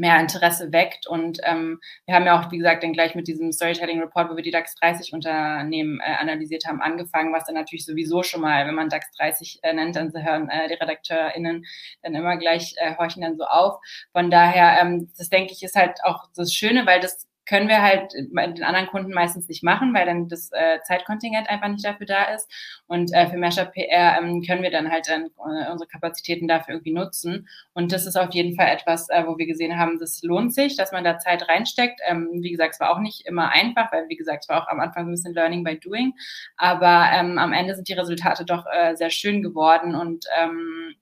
mehr 0.00 0.18
Interesse 0.18 0.72
weckt. 0.72 1.06
Und 1.06 1.38
ähm, 1.44 1.78
wir 2.06 2.14
haben 2.14 2.26
ja 2.26 2.40
auch, 2.40 2.50
wie 2.50 2.58
gesagt, 2.58 2.82
dann 2.82 2.92
gleich 2.92 3.14
mit 3.14 3.28
diesem 3.28 3.52
Storytelling 3.52 4.00
Report, 4.00 4.30
wo 4.30 4.36
wir 4.36 4.42
die 4.42 4.50
DAX 4.50 4.74
30 4.76 5.12
Unternehmen 5.12 6.00
äh, 6.00 6.14
analysiert 6.18 6.64
haben, 6.66 6.80
angefangen, 6.80 7.32
was 7.32 7.44
dann 7.44 7.54
natürlich 7.54 7.84
sowieso 7.84 8.22
schon 8.22 8.40
mal, 8.40 8.66
wenn 8.66 8.74
man 8.74 8.88
DAX 8.88 9.10
30 9.16 9.60
äh, 9.62 9.72
nennt, 9.72 9.96
dann 9.96 10.12
hören 10.12 10.48
äh, 10.48 10.68
die 10.68 10.74
RedakteurInnen 10.74 11.64
dann 12.02 12.14
immer 12.14 12.36
gleich, 12.38 12.74
äh, 12.78 12.96
horchen 12.96 13.22
dann 13.22 13.36
so 13.36 13.44
auf. 13.44 13.78
Von 14.12 14.30
daher, 14.30 14.80
ähm, 14.80 15.10
das 15.16 15.28
denke 15.28 15.52
ich, 15.52 15.62
ist 15.62 15.76
halt 15.76 15.98
auch 16.02 16.24
das 16.34 16.54
Schöne, 16.54 16.86
weil 16.86 17.00
das 17.00 17.29
können 17.50 17.66
wir 17.66 17.82
halt 17.82 18.14
bei 18.32 18.46
den 18.46 18.62
anderen 18.62 18.86
Kunden 18.86 19.12
meistens 19.12 19.48
nicht 19.48 19.64
machen, 19.64 19.92
weil 19.92 20.06
dann 20.06 20.28
das 20.28 20.50
äh, 20.52 20.78
Zeitkontingent 20.86 21.50
einfach 21.50 21.66
nicht 21.66 21.84
dafür 21.84 22.06
da 22.06 22.32
ist. 22.32 22.48
Und 22.86 23.12
äh, 23.12 23.28
für 23.28 23.38
Mashup 23.38 23.72
PR 23.72 24.18
ähm, 24.20 24.40
können 24.46 24.62
wir 24.62 24.70
dann 24.70 24.88
halt 24.88 25.08
dann 25.08 25.24
äh, 25.24 25.68
unsere 25.68 25.88
Kapazitäten 25.88 26.46
dafür 26.46 26.74
irgendwie 26.74 26.92
nutzen. 26.92 27.48
Und 27.72 27.90
das 27.90 28.06
ist 28.06 28.16
auf 28.16 28.32
jeden 28.34 28.54
Fall 28.54 28.68
etwas, 28.68 29.08
äh, 29.08 29.24
wo 29.26 29.36
wir 29.36 29.46
gesehen 29.46 29.76
haben, 29.76 29.98
das 29.98 30.22
lohnt 30.22 30.54
sich, 30.54 30.76
dass 30.76 30.92
man 30.92 31.02
da 31.02 31.18
Zeit 31.18 31.48
reinsteckt. 31.48 32.00
Ähm, 32.06 32.28
wie 32.34 32.52
gesagt, 32.52 32.74
es 32.74 32.80
war 32.80 32.90
auch 32.90 33.00
nicht 33.00 33.26
immer 33.26 33.50
einfach, 33.50 33.90
weil 33.90 34.08
wie 34.08 34.16
gesagt, 34.16 34.44
es 34.44 34.48
war 34.48 34.62
auch 34.62 34.68
am 34.68 34.78
Anfang 34.78 35.08
ein 35.08 35.10
bisschen 35.10 35.34
Learning 35.34 35.64
by 35.64 35.76
Doing. 35.76 36.12
Aber 36.56 37.06
ähm, 37.12 37.36
am 37.36 37.52
Ende 37.52 37.74
sind 37.74 37.88
die 37.88 37.94
Resultate 37.94 38.44
doch 38.44 38.64
äh, 38.72 38.94
sehr 38.94 39.10
schön 39.10 39.42
geworden 39.42 39.96
und 39.96 40.24
ähm, 40.40 40.94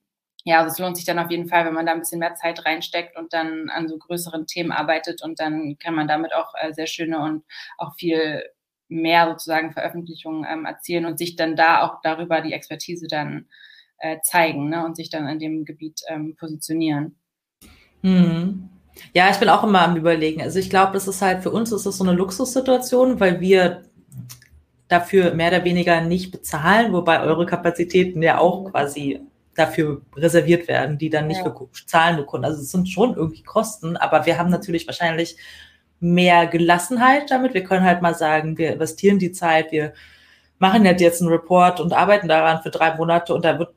ja, 0.49 0.61
also 0.61 0.73
es 0.73 0.79
lohnt 0.79 0.97
sich 0.97 1.05
dann 1.05 1.19
auf 1.19 1.31
jeden 1.31 1.47
Fall, 1.47 1.67
wenn 1.67 1.75
man 1.75 1.85
da 1.85 1.93
ein 1.93 1.99
bisschen 1.99 2.21
mehr 2.21 2.35
Zeit 2.35 2.65
reinsteckt 2.65 3.19
und 3.19 3.35
dann 3.35 3.69
an 3.69 3.87
so 3.87 3.99
größeren 3.99 4.47
Themen 4.47 4.73
arbeitet 4.73 5.23
und 5.23 5.39
dann 5.41 5.77
kann 5.79 5.95
man 5.95 6.09
damit 6.09 6.35
auch 6.35 6.55
äh, 6.59 6.73
sehr 6.73 6.87
schöne 6.87 7.19
und 7.19 7.45
auch 7.77 7.95
viel 7.97 8.43
mehr 8.89 9.29
sozusagen 9.29 9.73
Veröffentlichungen 9.73 10.47
ähm, 10.51 10.65
erzielen 10.65 11.05
und 11.05 11.19
sich 11.19 11.37
dann 11.37 11.55
da 11.55 11.83
auch 11.83 12.01
darüber 12.03 12.41
die 12.41 12.55
Expertise 12.55 13.09
dann 13.09 13.45
äh, 13.99 14.17
zeigen 14.23 14.71
ne, 14.71 14.87
und 14.87 14.97
sich 14.97 15.11
dann 15.11 15.29
in 15.29 15.39
dem 15.39 15.67
Gebiet 15.67 16.01
ähm, 16.09 16.35
positionieren. 16.35 17.19
Mhm. 18.01 18.71
Ja, 19.13 19.29
ich 19.31 19.37
bin 19.37 19.51
auch 19.51 19.65
immer 19.65 19.83
am 19.83 19.97
Überlegen. 19.99 20.41
Also 20.41 20.59
ich 20.59 20.71
glaube, 20.71 20.95
das 20.95 21.07
ist 21.07 21.21
halt 21.21 21.43
für 21.43 21.51
uns 21.51 21.73
ist 21.73 21.85
das 21.85 21.99
so 21.99 22.05
eine 22.05 22.15
Luxussituation, 22.15 23.21
weil 23.21 23.43
wir 23.43 23.83
dafür 24.89 25.35
mehr 25.35 25.49
oder 25.49 25.65
weniger 25.65 26.01
nicht 26.01 26.33
bezahlen, 26.33 26.95
wobei 26.95 27.21
eure 27.21 27.45
Kapazitäten 27.45 28.23
ja 28.23 28.39
auch 28.39 28.71
quasi 28.71 29.21
dafür 29.59 30.03
reserviert 30.17 30.69
werden, 30.69 30.99
die 30.99 31.11
dann 31.11 31.27
nicht 31.27 31.45
ja. 31.45 31.53
für 31.53 31.87
zahlende 31.87 32.25
Kunden. 32.25 32.45
Also 32.45 32.61
es 32.61 32.71
sind 32.71 32.89
schon 32.89 33.15
irgendwie 33.15 33.43
Kosten, 33.43 33.97
aber 33.97 34.27
wir 34.27 34.39
haben 34.39 34.51
natürlich 34.51 34.87
wahrscheinlich 34.87 35.37
mehr 36.01 36.47
Gelassenheit 36.47 37.31
damit. 37.31 37.55
Wir 37.55 37.65
können 37.65 37.85
halt 37.85 38.03
mal 38.03 38.15
sagen, 38.15 38.57
wir 38.57 38.73
investieren 38.73 39.19
die 39.19 39.33
Zeit, 39.33 39.73
wir 39.73 39.93
machen 40.59 40.85
jetzt 40.85 41.21
einen 41.21 41.31
Report 41.31 41.81
und 41.81 41.93
arbeiten 41.93 42.29
daran 42.29 42.63
für 42.63 42.71
drei 42.71 42.95
Monate 42.97 43.35
und 43.35 43.45
da 43.45 43.59
wird 43.59 43.75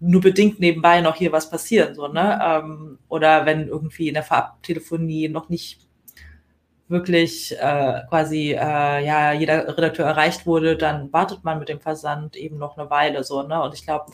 nur 0.00 0.20
bedingt 0.20 0.60
nebenbei 0.60 1.00
noch 1.00 1.16
hier 1.16 1.32
was 1.32 1.50
passieren, 1.50 1.94
so, 1.94 2.06
ne? 2.08 2.38
Ähm, 2.42 2.98
oder 3.08 3.46
wenn 3.46 3.66
irgendwie 3.66 4.08
in 4.08 4.14
der 4.14 4.22
Farbtelefonie 4.22 5.28
noch 5.28 5.48
nicht 5.48 5.88
wirklich 6.88 7.52
äh, 7.58 8.00
quasi 8.08 8.52
äh, 8.52 9.04
ja 9.04 9.32
jeder 9.32 9.76
Redakteur 9.76 10.06
erreicht 10.06 10.46
wurde, 10.46 10.76
dann 10.76 11.12
wartet 11.12 11.44
man 11.44 11.58
mit 11.58 11.68
dem 11.68 11.80
Versand 11.80 12.36
eben 12.36 12.58
noch 12.58 12.78
eine 12.78 12.88
Weile 12.90 13.24
so, 13.24 13.42
ne? 13.42 13.60
Und 13.62 13.74
ich 13.74 13.84
glaube, 13.84 14.12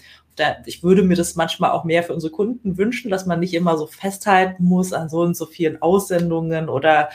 ich 0.66 0.82
würde 0.82 1.02
mir 1.02 1.16
das 1.16 1.36
manchmal 1.36 1.70
auch 1.70 1.84
mehr 1.84 2.02
für 2.02 2.14
unsere 2.14 2.32
Kunden 2.32 2.76
wünschen, 2.76 3.10
dass 3.10 3.26
man 3.26 3.40
nicht 3.40 3.54
immer 3.54 3.76
so 3.76 3.86
festhalten 3.86 4.64
muss 4.64 4.92
an 4.92 5.08
so 5.08 5.20
und 5.20 5.36
so 5.36 5.46
vielen 5.46 5.80
Aussendungen 5.80 6.68
oder 6.68 7.10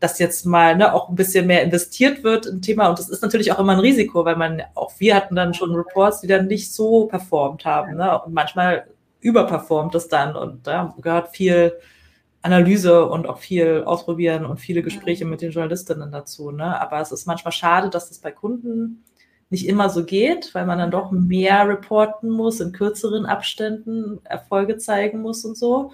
dass 0.00 0.18
jetzt 0.18 0.46
mal 0.46 0.76
ne, 0.76 0.94
auch 0.94 1.08
ein 1.08 1.16
bisschen 1.16 1.46
mehr 1.46 1.62
investiert 1.62 2.22
wird 2.22 2.46
im 2.46 2.62
Thema. 2.62 2.88
Und 2.88 2.98
das 2.98 3.08
ist 3.08 3.22
natürlich 3.22 3.52
auch 3.52 3.58
immer 3.58 3.72
ein 3.72 3.80
Risiko, 3.80 4.24
weil 4.24 4.36
man, 4.36 4.62
auch 4.74 4.92
wir 4.98 5.16
hatten 5.16 5.34
dann 5.34 5.54
schon 5.54 5.74
Reports, 5.74 6.20
die 6.20 6.28
dann 6.28 6.46
nicht 6.46 6.72
so 6.72 7.06
performt 7.06 7.64
haben. 7.64 7.96
Ne? 7.96 8.20
Und 8.22 8.32
manchmal 8.32 8.86
überperformt 9.20 9.94
es 9.96 10.08
dann 10.08 10.36
und 10.36 10.66
da 10.66 10.94
gehört 11.00 11.34
viel 11.34 11.72
Analyse 12.42 13.06
und 13.06 13.26
auch 13.26 13.38
viel 13.38 13.82
Ausprobieren 13.84 14.46
und 14.46 14.58
viele 14.58 14.82
Gespräche 14.82 15.24
mit 15.24 15.42
den 15.42 15.50
Journalistinnen 15.50 16.12
dazu. 16.12 16.52
Ne? 16.52 16.80
Aber 16.80 17.00
es 17.00 17.10
ist 17.10 17.26
manchmal 17.26 17.52
schade, 17.52 17.90
dass 17.90 18.08
das 18.08 18.18
bei 18.18 18.30
Kunden 18.30 19.02
nicht 19.50 19.66
immer 19.66 19.88
so 19.88 20.04
geht, 20.04 20.54
weil 20.54 20.66
man 20.66 20.78
dann 20.78 20.90
doch 20.90 21.10
mehr 21.10 21.66
reporten 21.68 22.30
muss, 22.30 22.60
in 22.60 22.72
kürzeren 22.72 23.26
Abständen 23.26 24.20
Erfolge 24.24 24.76
zeigen 24.78 25.22
muss 25.22 25.44
und 25.44 25.56
so. 25.56 25.92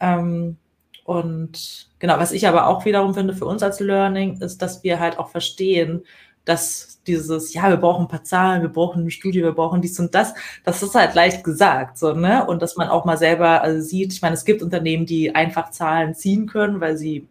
Ähm, 0.00 0.56
und 1.04 1.88
genau, 1.98 2.18
was 2.18 2.32
ich 2.32 2.48
aber 2.48 2.66
auch 2.66 2.84
wiederum 2.84 3.14
finde 3.14 3.34
für 3.34 3.46
uns 3.46 3.62
als 3.62 3.80
Learning, 3.80 4.40
ist, 4.40 4.60
dass 4.62 4.82
wir 4.82 4.98
halt 4.98 5.18
auch 5.18 5.28
verstehen, 5.28 6.02
dass 6.44 7.00
dieses, 7.06 7.52
ja, 7.54 7.68
wir 7.68 7.76
brauchen 7.76 8.06
ein 8.06 8.08
paar 8.08 8.24
Zahlen, 8.24 8.62
wir 8.62 8.68
brauchen 8.68 9.02
eine 9.02 9.10
Studie, 9.10 9.42
wir 9.42 9.52
brauchen 9.52 9.82
dies 9.82 9.98
und 9.98 10.14
das, 10.14 10.34
das 10.64 10.82
ist 10.82 10.94
halt 10.94 11.14
leicht 11.14 11.44
gesagt, 11.44 11.98
so, 11.98 12.12
ne? 12.12 12.46
Und 12.46 12.62
dass 12.62 12.76
man 12.76 12.88
auch 12.88 13.04
mal 13.04 13.18
selber 13.18 13.62
also 13.62 13.80
sieht, 13.80 14.12
ich 14.12 14.22
meine, 14.22 14.34
es 14.34 14.44
gibt 14.44 14.62
Unternehmen, 14.62 15.06
die 15.06 15.34
einfach 15.34 15.70
Zahlen 15.70 16.14
ziehen 16.14 16.46
können, 16.46 16.80
weil 16.80 16.96
sie 16.96 17.26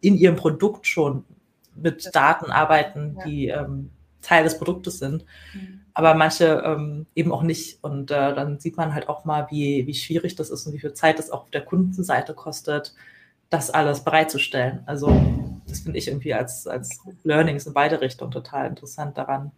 in 0.00 0.16
ihrem 0.16 0.36
Produkt 0.36 0.86
schon 0.86 1.24
mit 1.74 2.14
Daten 2.14 2.50
arbeiten, 2.50 3.18
die 3.26 3.48
ähm, 3.48 3.90
Teil 4.22 4.44
des 4.44 4.58
Produktes 4.58 4.98
sind. 4.98 5.24
Mhm. 5.54 5.80
Aber 5.94 6.14
manche 6.14 6.62
ähm, 6.64 7.06
eben 7.14 7.32
auch 7.32 7.42
nicht. 7.42 7.82
Und 7.82 8.10
äh, 8.10 8.34
dann 8.34 8.58
sieht 8.58 8.76
man 8.76 8.94
halt 8.94 9.08
auch 9.08 9.24
mal, 9.24 9.48
wie, 9.50 9.86
wie 9.86 9.94
schwierig 9.94 10.36
das 10.36 10.50
ist 10.50 10.66
und 10.66 10.72
wie 10.72 10.78
viel 10.78 10.94
Zeit 10.94 11.18
das 11.18 11.30
auch 11.30 11.42
auf 11.42 11.50
der 11.50 11.64
Kundenseite 11.64 12.34
kostet, 12.34 12.94
das 13.50 13.70
alles 13.70 14.04
bereitzustellen. 14.04 14.82
Also 14.86 15.08
das 15.66 15.80
finde 15.80 15.98
ich 15.98 16.08
irgendwie 16.08 16.34
als, 16.34 16.66
als 16.66 17.00
Learnings 17.24 17.66
in 17.66 17.74
beide 17.74 18.00
Richtungen 18.00 18.30
total 18.30 18.68
interessant 18.68 19.18
daran. 19.18 19.52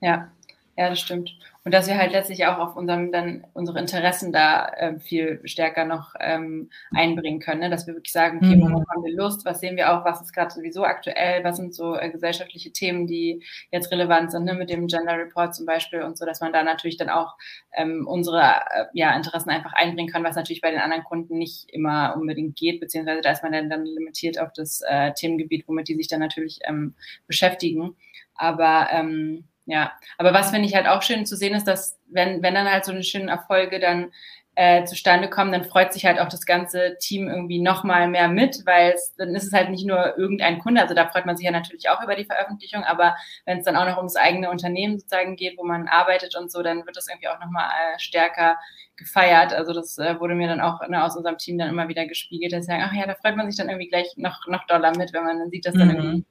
Ja, 0.00 0.30
ja, 0.76 0.88
das 0.88 0.98
stimmt. 0.98 1.36
Und 1.64 1.72
dass 1.72 1.86
wir 1.86 1.96
halt 1.96 2.12
letztlich 2.12 2.44
auch 2.46 2.58
auf 2.58 2.76
unserem 2.76 3.10
dann 3.10 3.46
unsere 3.54 3.78
Interessen 3.78 4.32
da 4.32 4.66
äh, 4.68 4.98
viel 4.98 5.40
stärker 5.44 5.86
noch 5.86 6.14
ähm, 6.20 6.68
einbringen 6.94 7.40
können, 7.40 7.60
ne? 7.60 7.70
dass 7.70 7.86
wir 7.86 7.94
wirklich 7.94 8.12
sagen, 8.12 8.38
okay, 8.38 8.56
mhm. 8.56 8.62
worauf 8.62 8.84
haben 8.90 9.04
wir 9.04 9.14
Lust, 9.14 9.46
was 9.46 9.60
sehen 9.60 9.76
wir 9.76 9.92
auch, 9.92 10.04
was 10.04 10.20
ist 10.20 10.34
gerade 10.34 10.52
sowieso 10.52 10.84
aktuell, 10.84 11.42
was 11.42 11.56
sind 11.56 11.74
so 11.74 11.96
äh, 11.96 12.10
gesellschaftliche 12.10 12.70
Themen, 12.72 13.06
die 13.06 13.42
jetzt 13.70 13.90
relevant 13.90 14.30
sind, 14.30 14.44
ne? 14.44 14.54
mit 14.54 14.68
dem 14.68 14.88
Gender 14.88 15.16
Report 15.16 15.54
zum 15.54 15.64
Beispiel 15.64 16.02
und 16.02 16.18
so, 16.18 16.26
dass 16.26 16.40
man 16.40 16.52
da 16.52 16.62
natürlich 16.64 16.98
dann 16.98 17.08
auch 17.08 17.34
ähm, 17.72 18.06
unsere 18.06 18.42
äh, 18.42 18.84
ja, 18.92 19.16
Interessen 19.16 19.50
einfach 19.50 19.72
einbringen 19.72 20.12
kann, 20.12 20.24
was 20.24 20.36
natürlich 20.36 20.60
bei 20.60 20.70
den 20.70 20.80
anderen 20.80 21.04
Kunden 21.04 21.38
nicht 21.38 21.70
immer 21.70 22.14
unbedingt 22.16 22.56
geht, 22.56 22.80
beziehungsweise 22.80 23.22
da 23.22 23.30
ist 23.30 23.42
man 23.42 23.52
dann, 23.52 23.70
dann 23.70 23.86
limitiert 23.86 24.38
auf 24.38 24.52
das 24.52 24.82
äh, 24.86 25.12
Themengebiet, 25.14 25.66
womit 25.66 25.88
die 25.88 25.96
sich 25.96 26.08
dann 26.08 26.20
natürlich 26.20 26.58
ähm, 26.64 26.94
beschäftigen. 27.26 27.96
Aber 28.34 28.88
ähm, 28.90 29.44
ja, 29.66 29.92
aber 30.18 30.34
was 30.34 30.50
finde 30.50 30.68
ich 30.68 30.74
halt 30.74 30.86
auch 30.86 31.02
schön 31.02 31.26
zu 31.26 31.36
sehen 31.36 31.54
ist, 31.54 31.64
dass 31.66 31.98
wenn, 32.08 32.42
wenn 32.42 32.54
dann 32.54 32.70
halt 32.70 32.84
so 32.84 32.92
eine 32.92 33.02
schöne 33.02 33.30
Erfolge 33.30 33.80
dann 33.80 34.12
äh, 34.56 34.84
zustande 34.84 35.28
kommen, 35.28 35.52
dann 35.52 35.64
freut 35.64 35.92
sich 35.92 36.06
halt 36.06 36.20
auch 36.20 36.28
das 36.28 36.46
ganze 36.46 36.96
Team 37.00 37.28
irgendwie 37.28 37.60
nochmal 37.60 38.08
mehr 38.08 38.28
mit, 38.28 38.62
weil 38.66 38.92
es, 38.92 39.14
dann 39.16 39.34
ist 39.34 39.44
es 39.44 39.52
halt 39.52 39.70
nicht 39.70 39.86
nur 39.86 40.16
irgendein 40.16 40.58
Kunde, 40.60 40.80
also 40.80 40.94
da 40.94 41.08
freut 41.08 41.26
man 41.26 41.36
sich 41.36 41.44
ja 41.44 41.50
natürlich 41.50 41.88
auch 41.88 42.02
über 42.02 42.14
die 42.14 42.24
Veröffentlichung, 42.24 42.84
aber 42.84 43.16
wenn 43.46 43.58
es 43.58 43.64
dann 43.64 43.76
auch 43.76 43.86
noch 43.86 43.96
ums 43.96 44.16
eigene 44.16 44.50
Unternehmen 44.50 44.98
sozusagen 44.98 45.36
geht, 45.36 45.58
wo 45.58 45.64
man 45.64 45.88
arbeitet 45.88 46.36
und 46.36 46.52
so, 46.52 46.62
dann 46.62 46.86
wird 46.86 46.96
das 46.96 47.08
irgendwie 47.08 47.28
auch 47.28 47.40
nochmal 47.40 47.68
äh, 47.68 47.98
stärker 47.98 48.56
gefeiert. 48.96 49.52
Also 49.52 49.72
das 49.72 49.98
äh, 49.98 50.20
wurde 50.20 50.34
mir 50.34 50.46
dann 50.46 50.60
auch 50.60 50.86
ne, 50.88 51.02
aus 51.02 51.16
unserem 51.16 51.38
Team 51.38 51.58
dann 51.58 51.68
immer 51.68 51.88
wieder 51.88 52.06
gespiegelt, 52.06 52.52
dass 52.52 52.64
sie 52.64 52.70
sagen, 52.70 52.84
ach 52.86 52.92
ja, 52.92 53.06
da 53.06 53.14
freut 53.14 53.36
man 53.36 53.50
sich 53.50 53.58
dann 53.58 53.68
irgendwie 53.68 53.88
gleich 53.88 54.12
noch, 54.16 54.46
noch 54.46 54.66
doller 54.66 54.96
mit, 54.96 55.12
wenn 55.12 55.24
man 55.24 55.38
dann 55.38 55.50
sieht, 55.50 55.66
dass 55.66 55.74
dann 55.74 55.88
mhm. 55.88 55.96
irgendwie 55.96 56.26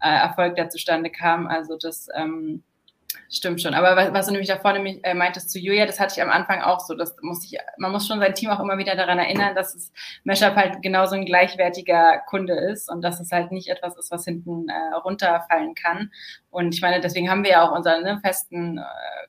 ein 0.00 0.12
äh, 0.12 0.22
Erfolg 0.22 0.56
da 0.56 0.68
zustande 0.68 1.10
kam. 1.10 1.46
Also 1.46 1.76
das 1.80 2.08
ähm, 2.16 2.64
Stimmt 3.28 3.60
schon. 3.60 3.74
Aber 3.74 3.96
was, 3.96 4.12
was 4.12 4.26
du 4.26 4.32
nämlich 4.32 4.48
da 4.48 4.58
vorne 4.58 5.00
äh, 5.02 5.14
meintest 5.14 5.50
zu 5.50 5.58
Julia, 5.58 5.86
das 5.86 5.98
hatte 5.98 6.14
ich 6.16 6.22
am 6.22 6.30
Anfang 6.30 6.62
auch 6.62 6.80
so. 6.80 6.94
Das 6.94 7.16
muss 7.22 7.44
ich, 7.44 7.58
man 7.76 7.90
muss 7.90 8.06
schon 8.06 8.20
sein 8.20 8.34
Team 8.34 8.50
auch 8.50 8.60
immer 8.60 8.78
wieder 8.78 8.94
daran 8.94 9.18
erinnern, 9.18 9.54
dass 9.54 9.74
es 9.74 9.92
Meshup 10.24 10.54
halt 10.54 10.80
genauso 10.82 11.16
ein 11.16 11.26
gleichwertiger 11.26 12.22
Kunde 12.26 12.54
ist 12.54 12.88
und 12.90 13.02
dass 13.02 13.20
es 13.20 13.32
halt 13.32 13.50
nicht 13.50 13.68
etwas 13.68 13.96
ist, 13.96 14.10
was 14.10 14.24
hinten 14.24 14.68
äh, 14.68 14.94
runterfallen 14.94 15.74
kann. 15.74 16.10
Und 16.56 16.74
ich 16.74 16.80
meine, 16.80 17.02
deswegen 17.02 17.28
haben 17.28 17.44
wir 17.44 17.50
ja 17.50 17.68
auch 17.68 17.76
unsere 17.76 18.00
ne, 18.00 18.18
festen, 18.22 18.78
äh, 18.78 18.82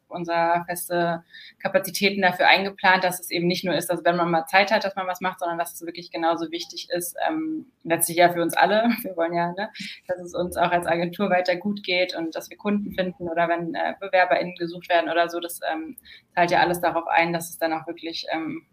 unser 0.08 0.64
feste 0.66 1.26
Kapazitäten 1.62 2.22
dafür 2.22 2.48
eingeplant, 2.48 3.04
dass 3.04 3.20
es 3.20 3.32
eben 3.32 3.48
nicht 3.48 3.66
nur 3.66 3.76
ist, 3.76 3.90
dass 3.90 4.06
wenn 4.06 4.16
man 4.16 4.32
mal 4.32 4.46
Zeit 4.46 4.72
hat, 4.72 4.86
dass 4.86 4.96
man 4.96 5.08
was 5.08 5.20
macht, 5.20 5.40
sondern 5.40 5.58
dass 5.58 5.74
es 5.74 5.82
wirklich 5.82 6.10
genauso 6.10 6.52
wichtig 6.52 6.88
ist, 6.90 7.18
ähm, 7.28 7.66
letztlich 7.84 8.16
ja 8.16 8.32
für 8.32 8.42
uns 8.42 8.56
alle. 8.56 8.84
Wir 9.02 9.18
wollen 9.18 9.34
ja, 9.34 9.52
ne, 9.52 9.70
dass 10.08 10.22
es 10.22 10.34
uns 10.34 10.56
auch 10.56 10.72
als 10.72 10.88
Agentur 10.88 11.30
weiter 11.30 11.58
gut 11.58 11.84
geht 11.84 12.16
und 12.16 12.34
dass 12.34 12.50
wir 12.50 12.56
Kunden 12.56 12.94
finden 12.94 13.28
oder 13.28 13.50
wenn 13.50 13.76
äh, 13.76 13.96
BewerberInnen 14.00 14.56
gesucht 14.56 14.88
werden 14.88 15.12
oder 15.12 15.28
so, 15.28 15.42
das 15.42 15.60
ähm, 15.70 15.98
zahlt 16.34 16.52
ja 16.52 16.62
alles 16.62 16.80
darauf 16.80 17.08
ein, 17.08 17.34
dass 17.34 17.50
es 17.50 17.58
dann 17.58 17.74
auch 17.74 17.86
wirklich 17.88 18.26
ähm, 18.32 18.66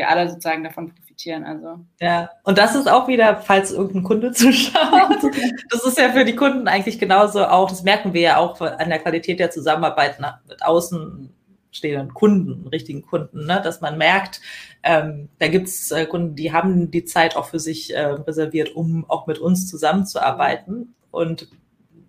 wir 0.00 0.08
alle 0.08 0.28
sozusagen 0.28 0.64
davon 0.64 0.94
profitieren. 0.94 1.44
Also. 1.44 1.80
Ja, 2.00 2.30
und 2.44 2.56
das 2.56 2.74
ist 2.74 2.88
auch 2.88 3.06
wieder, 3.06 3.36
falls 3.36 3.70
irgendein 3.70 4.02
Kunde 4.02 4.32
zuschaut, 4.32 5.22
das 5.70 5.84
ist 5.84 5.98
ja 5.98 6.10
für 6.10 6.24
die 6.24 6.34
Kunden 6.34 6.66
eigentlich 6.68 6.98
genauso 6.98 7.44
auch, 7.44 7.68
das 7.68 7.82
merken 7.82 8.14
wir 8.14 8.22
ja 8.22 8.36
auch 8.38 8.60
an 8.60 8.88
der 8.88 8.98
Qualität 8.98 9.38
der 9.38 9.50
Zusammenarbeit 9.50 10.18
mit 10.48 10.62
außenstehenden 10.62 12.14
Kunden, 12.14 12.66
richtigen 12.68 13.02
Kunden, 13.02 13.46
ne? 13.46 13.60
dass 13.62 13.82
man 13.82 13.98
merkt, 13.98 14.40
ähm, 14.82 15.28
da 15.38 15.48
gibt's 15.48 15.90
äh, 15.90 16.06
Kunden, 16.06 16.34
die 16.34 16.52
haben 16.52 16.90
die 16.90 17.04
Zeit 17.04 17.36
auch 17.36 17.44
für 17.44 17.60
sich 17.60 17.94
äh, 17.94 18.00
reserviert, 18.00 18.74
um 18.74 19.04
auch 19.08 19.26
mit 19.26 19.38
uns 19.38 19.68
zusammenzuarbeiten. 19.68 20.94
Und 21.10 21.48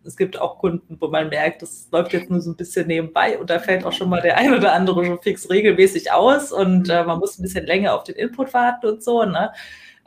es 0.04 0.18
gibt 0.18 0.40
auch 0.40 0.58
Kunden, 0.60 0.98
wo 1.00 1.08
man 1.08 1.30
merkt, 1.30 1.62
das 1.62 1.88
läuft 1.92 2.14
jetzt 2.14 2.30
nur 2.30 2.42
so 2.42 2.52
ein 2.52 2.56
bisschen 2.56 2.88
nebenbei 2.88 3.38
und 3.38 3.50
da 3.50 3.60
fällt 3.60 3.86
auch 3.86 3.94
schon 3.94 4.10
mal 4.10 4.22
der 4.22 4.38
ein 4.38 4.54
oder 4.54 4.74
andere 4.74 5.06
schon 5.06 5.22
fix 5.22 5.50
regelmäßig 5.50 6.12
aus 6.12 6.52
und 6.52 6.90
äh, 6.90 7.04
man 7.04 7.20
muss 7.20 7.38
ein 7.38 7.44
bisschen 7.44 7.66
länger 7.66 7.96
auf 7.96 8.04
den 8.04 8.16
Input 8.16 8.54
warten 8.54 8.88
und 8.88 9.04
so. 9.04 9.24
Ne? 9.24 9.52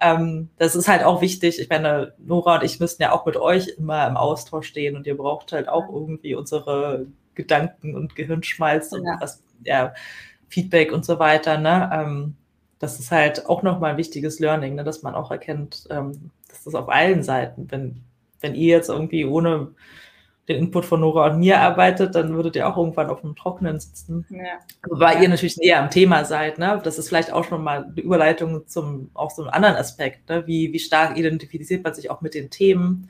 Ähm, 0.01 0.51
das 0.59 0.75
ist 0.75 0.89
halt 0.89 1.05
auch 1.05 1.21
wichtig. 1.21 1.61
Ich 1.61 1.69
meine, 1.69 2.15
Nora 2.19 2.57
und 2.57 2.65
ich 2.65 2.81
müssen 2.81 3.03
ja 3.03 3.13
auch 3.13 3.27
mit 3.27 3.37
euch 3.37 3.69
immer 3.79 4.07
im 4.07 4.17
Austausch 4.17 4.69
stehen 4.69 4.97
und 4.97 5.07
ihr 5.07 5.17
braucht 5.17 5.53
halt 5.53 5.69
auch 5.69 5.89
irgendwie 5.89 6.35
unsere 6.35 7.07
Gedanken 7.35 7.95
und 7.95 8.17
Gehirnschmalz 8.17 8.93
und 8.93 9.05
ja. 9.05 9.17
was, 9.21 9.43
ja, 9.65 9.95
Feedback 10.49 10.93
und 10.93 11.05
so 11.05 11.19
weiter. 11.19 11.59
Ne? 11.59 11.91
Ähm, 11.93 12.37
das 12.79 13.01
ist 13.01 13.11
halt 13.11 13.47
auch 13.47 13.63
nochmal 13.63 13.93
ein 13.93 13.97
wichtiges 13.97 14.41
Learning, 14.41 14.75
ne? 14.75 14.85
dass 14.85 15.03
man 15.03 15.15
auch 15.15 15.31
erkennt, 15.31 15.87
ähm, 15.91 16.31
dass 16.49 16.65
das 16.65 16.75
auf 16.75 16.89
allen 16.89 17.23
Seiten, 17.23 17.71
wenn 17.71 18.05
wenn 18.45 18.55
ihr 18.55 18.77
jetzt 18.77 18.91
irgendwie 18.91 19.25
ohne 19.25 19.75
den 20.47 20.59
Input 20.59 20.85
von 20.85 21.01
Nora 21.01 21.31
und 21.31 21.39
mir 21.39 21.59
arbeitet, 21.59 22.15
dann 22.15 22.35
würdet 22.35 22.55
ihr 22.57 22.69
auch 22.69 22.77
irgendwann 22.77 23.09
auf 23.09 23.23
dem 23.23 23.35
Trockenen 23.35 23.81
sitzen. 23.81 24.27
Ja. 24.29 24.59
Wobei 24.87 25.15
ja. 25.15 25.23
ihr 25.23 25.29
natürlich 25.31 25.61
eher 25.61 25.83
am 25.83 25.89
Thema 25.89 26.27
seid, 26.27 26.59
ne? 26.59 26.79
Das 26.85 26.99
ist 26.99 27.09
vielleicht 27.09 27.33
auch 27.33 27.45
schon 27.45 27.65
mal 27.65 27.85
eine 27.85 28.01
Überleitung 28.01 28.69
zum 28.69 29.11
auch 29.15 29.31
so 29.31 29.43
einem 29.43 29.53
anderen 29.53 29.77
Aspekt, 29.77 30.29
ne? 30.29 30.47
Wie, 30.47 30.71
wie 30.73 30.79
stark 30.79 31.17
identifiziert 31.17 31.83
man 31.83 31.95
sich 31.95 32.11
auch 32.11 32.21
mit 32.21 32.35
den 32.35 32.51
Themen, 32.51 33.09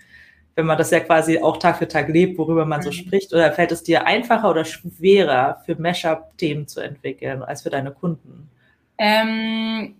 wenn 0.54 0.66
man 0.66 0.78
das 0.78 0.92
ja 0.92 1.00
quasi 1.00 1.40
auch 1.40 1.56
Tag 1.56 1.78
für 1.78 1.88
Tag 1.88 2.08
lebt, 2.08 2.38
worüber 2.38 2.64
man 2.66 2.78
mhm. 2.78 2.84
so 2.84 2.92
spricht, 2.92 3.34
oder 3.34 3.50
fällt 3.50 3.72
es 3.72 3.82
dir 3.82 4.06
einfacher 4.06 4.48
oder 4.48 4.64
schwerer 4.64 5.60
für 5.66 5.74
Mashup-Themen 5.74 6.68
zu 6.68 6.80
entwickeln 6.80 7.42
als 7.42 7.62
für 7.62 7.70
deine 7.70 7.90
Kunden? 7.90 8.48
Ähm 8.96 9.96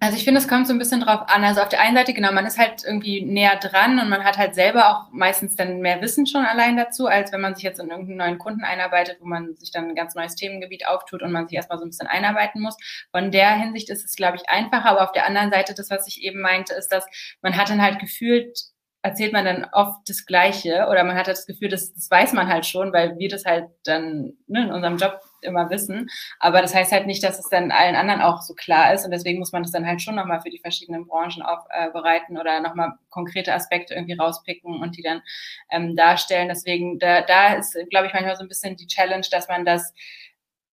also 0.00 0.16
ich 0.16 0.22
finde, 0.22 0.40
es 0.40 0.46
kommt 0.46 0.68
so 0.68 0.72
ein 0.72 0.78
bisschen 0.78 1.00
drauf 1.00 1.22
an. 1.26 1.42
Also 1.42 1.60
auf 1.60 1.68
der 1.68 1.80
einen 1.80 1.96
Seite, 1.96 2.14
genau, 2.14 2.30
man 2.32 2.46
ist 2.46 2.56
halt 2.56 2.84
irgendwie 2.84 3.20
näher 3.20 3.56
dran 3.56 3.98
und 3.98 4.08
man 4.08 4.22
hat 4.22 4.38
halt 4.38 4.54
selber 4.54 4.90
auch 4.90 5.12
meistens 5.12 5.56
dann 5.56 5.80
mehr 5.80 6.00
Wissen 6.00 6.24
schon 6.26 6.44
allein 6.44 6.76
dazu, 6.76 7.08
als 7.08 7.32
wenn 7.32 7.40
man 7.40 7.56
sich 7.56 7.64
jetzt 7.64 7.80
in 7.80 7.90
irgendeinen 7.90 8.18
neuen 8.18 8.38
Kunden 8.38 8.62
einarbeitet, 8.62 9.18
wo 9.20 9.26
man 9.26 9.56
sich 9.56 9.72
dann 9.72 9.88
ein 9.88 9.94
ganz 9.96 10.14
neues 10.14 10.36
Themengebiet 10.36 10.86
auftut 10.86 11.22
und 11.22 11.32
man 11.32 11.48
sich 11.48 11.56
erstmal 11.56 11.78
so 11.78 11.84
ein 11.84 11.90
bisschen 11.90 12.06
einarbeiten 12.06 12.62
muss. 12.62 12.76
Von 13.10 13.32
der 13.32 13.50
Hinsicht 13.56 13.90
ist 13.90 14.04
es, 14.04 14.14
glaube 14.14 14.36
ich, 14.36 14.48
einfacher. 14.48 14.88
Aber 14.88 15.02
auf 15.02 15.12
der 15.12 15.26
anderen 15.26 15.50
Seite, 15.50 15.74
das, 15.74 15.90
was 15.90 16.06
ich 16.06 16.22
eben 16.22 16.40
meinte, 16.40 16.74
ist, 16.74 16.92
dass 16.92 17.04
man 17.42 17.56
hat 17.56 17.68
dann 17.68 17.82
halt 17.82 17.98
gefühlt 17.98 18.56
erzählt 19.02 19.32
man 19.32 19.44
dann 19.44 19.66
oft 19.72 20.08
das 20.08 20.26
Gleiche 20.26 20.86
oder 20.90 21.04
man 21.04 21.16
hat 21.16 21.28
halt 21.28 21.38
das 21.38 21.46
Gefühl, 21.46 21.68
das, 21.68 21.94
das 21.94 22.10
weiß 22.10 22.32
man 22.32 22.48
halt 22.48 22.66
schon, 22.66 22.92
weil 22.92 23.16
wir 23.16 23.28
das 23.28 23.44
halt 23.44 23.66
dann 23.84 24.34
ne, 24.46 24.64
in 24.64 24.72
unserem 24.72 24.96
Job 24.96 25.20
immer 25.42 25.70
wissen. 25.70 26.08
Aber 26.38 26.62
das 26.62 26.74
heißt 26.74 26.92
halt 26.92 27.06
nicht, 27.06 27.22
dass 27.22 27.38
es 27.38 27.48
dann 27.48 27.70
allen 27.70 27.96
anderen 27.96 28.20
auch 28.20 28.42
so 28.42 28.54
klar 28.54 28.92
ist 28.94 29.04
und 29.04 29.10
deswegen 29.10 29.38
muss 29.38 29.52
man 29.52 29.62
das 29.62 29.72
dann 29.72 29.86
halt 29.86 30.02
schon 30.02 30.14
nochmal 30.14 30.40
für 30.40 30.50
die 30.50 30.58
verschiedenen 30.58 31.06
Branchen 31.06 31.42
aufbereiten 31.42 32.36
äh, 32.36 32.40
oder 32.40 32.60
nochmal 32.60 32.92
konkrete 33.10 33.54
Aspekte 33.54 33.94
irgendwie 33.94 34.14
rauspicken 34.14 34.80
und 34.80 34.96
die 34.96 35.02
dann 35.02 35.22
ähm, 35.70 35.96
darstellen. 35.96 36.48
Deswegen, 36.48 36.98
da, 36.98 37.22
da 37.22 37.54
ist, 37.54 37.76
glaube 37.90 38.06
ich, 38.06 38.12
manchmal 38.12 38.36
so 38.36 38.42
ein 38.42 38.48
bisschen 38.48 38.76
die 38.76 38.86
Challenge, 38.86 39.26
dass 39.30 39.48
man 39.48 39.64
das 39.64 39.94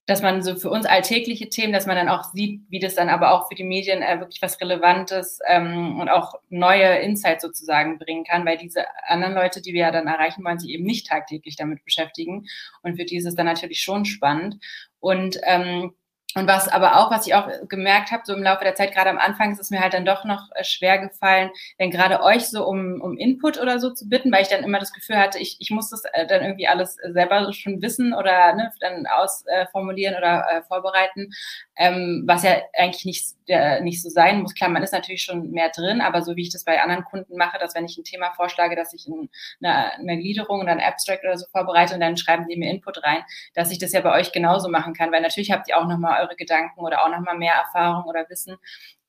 dass 0.05 0.21
man 0.21 0.43
so 0.43 0.55
für 0.55 0.69
uns 0.69 0.85
alltägliche 0.85 1.49
Themen, 1.49 1.73
dass 1.73 1.87
man 1.87 1.95
dann 1.95 2.09
auch 2.09 2.25
sieht, 2.25 2.61
wie 2.69 2.79
das 2.79 2.93
dann 2.93 3.09
aber 3.09 3.31
auch 3.31 3.47
für 3.49 3.55
die 3.55 3.63
Medien 3.63 4.03
äh, 4.03 4.19
wirklich 4.19 4.41
was 4.41 4.61
Relevantes 4.61 5.39
ähm, 5.47 5.99
und 5.99 6.09
auch 6.09 6.35
neue 6.49 6.99
Insights 6.99 7.41
sozusagen 7.41 7.97
bringen 7.97 8.23
kann, 8.23 8.45
weil 8.45 8.57
diese 8.57 8.85
anderen 9.07 9.33
Leute, 9.33 9.61
die 9.61 9.73
wir 9.73 9.81
ja 9.81 9.91
dann 9.91 10.07
erreichen 10.07 10.43
wollen, 10.43 10.59
sich 10.59 10.69
eben 10.69 10.83
nicht 10.83 11.07
tagtäglich 11.07 11.55
damit 11.55 11.83
beschäftigen. 11.83 12.45
Und 12.83 12.97
für 12.97 13.05
die 13.05 13.17
ist 13.17 13.25
es 13.25 13.35
dann 13.35 13.47
natürlich 13.47 13.81
schon 13.81 14.05
spannend. 14.05 14.57
Und 14.99 15.39
ähm, 15.43 15.93
und 16.35 16.47
was 16.47 16.67
aber 16.67 16.97
auch, 16.97 17.11
was 17.11 17.25
ich 17.25 17.33
auch 17.33 17.47
gemerkt 17.69 18.11
habe, 18.11 18.23
so 18.25 18.33
im 18.33 18.43
Laufe 18.43 18.65
der 18.65 18.75
Zeit, 18.75 18.93
gerade 18.93 19.09
am 19.09 19.17
Anfang, 19.17 19.53
ist 19.53 19.59
es 19.59 19.71
mir 19.71 19.79
halt 19.79 19.93
dann 19.93 20.03
doch 20.03 20.25
noch 20.25 20.49
äh, 20.53 20.65
schwer 20.65 20.99
gefallen, 20.99 21.49
denn 21.79 21.91
gerade 21.91 22.21
euch 22.21 22.49
so 22.49 22.67
um, 22.67 22.99
um 23.01 23.17
Input 23.17 23.57
oder 23.59 23.79
so 23.79 23.91
zu 23.91 24.09
bitten, 24.09 24.33
weil 24.33 24.41
ich 24.41 24.49
dann 24.49 24.65
immer 24.65 24.79
das 24.79 24.91
Gefühl 24.91 25.17
hatte, 25.17 25.39
ich, 25.39 25.55
ich 25.59 25.71
muss 25.71 25.89
das 25.89 26.03
äh, 26.11 26.27
dann 26.27 26.43
irgendwie 26.43 26.67
alles 26.67 26.95
selber 26.95 27.53
schon 27.53 27.81
wissen 27.81 28.13
oder 28.13 28.53
ne, 28.53 28.69
dann 28.81 29.07
ausformulieren 29.07 30.15
äh, 30.15 30.17
oder 30.17 30.45
äh, 30.51 30.61
vorbereiten, 30.63 31.31
ähm, 31.77 32.23
was 32.27 32.43
ja 32.43 32.57
eigentlich 32.77 33.05
nicht, 33.05 33.27
äh, 33.47 33.79
nicht 33.79 34.01
so 34.01 34.09
sein 34.09 34.41
muss. 34.41 34.55
Klar, 34.55 34.69
man 34.69 34.83
ist 34.83 34.91
natürlich 34.91 35.23
schon 35.23 35.51
mehr 35.51 35.69
drin, 35.69 36.01
aber 36.01 36.21
so 36.21 36.35
wie 36.35 36.41
ich 36.41 36.51
das 36.51 36.65
bei 36.65 36.81
anderen 36.81 37.05
Kunden 37.05 37.37
mache, 37.37 37.59
dass 37.59 37.75
wenn 37.75 37.85
ich 37.85 37.97
ein 37.97 38.03
Thema 38.03 38.31
vorschlage, 38.31 38.75
dass 38.75 38.93
ich 38.93 39.07
ein, 39.07 39.29
eine, 39.61 39.93
eine 39.93 40.17
Gliederung 40.17 40.59
oder 40.59 40.71
ein 40.73 40.81
Abstract 40.81 41.23
oder 41.23 41.37
so 41.37 41.45
vorbereite 41.49 41.93
und 41.93 42.01
dann 42.01 42.17
schreiben 42.17 42.45
die 42.49 42.57
mir 42.57 42.69
Input 42.69 43.01
rein, 43.03 43.23
dass 43.53 43.71
ich 43.71 43.79
das 43.79 43.93
ja 43.93 44.01
bei 44.01 44.11
euch 44.19 44.33
genauso 44.33 44.67
machen 44.67 44.93
kann, 44.93 45.13
weil 45.13 45.21
natürlich 45.21 45.51
habt 45.51 45.69
ihr 45.69 45.77
auch 45.77 45.87
nochmal 45.87 46.24
Gedanken 46.35 46.79
oder 46.79 47.03
auch 47.03 47.09
nochmal 47.09 47.37
mehr 47.37 47.53
Erfahrung 47.53 48.05
oder 48.05 48.27
Wissen. 48.29 48.57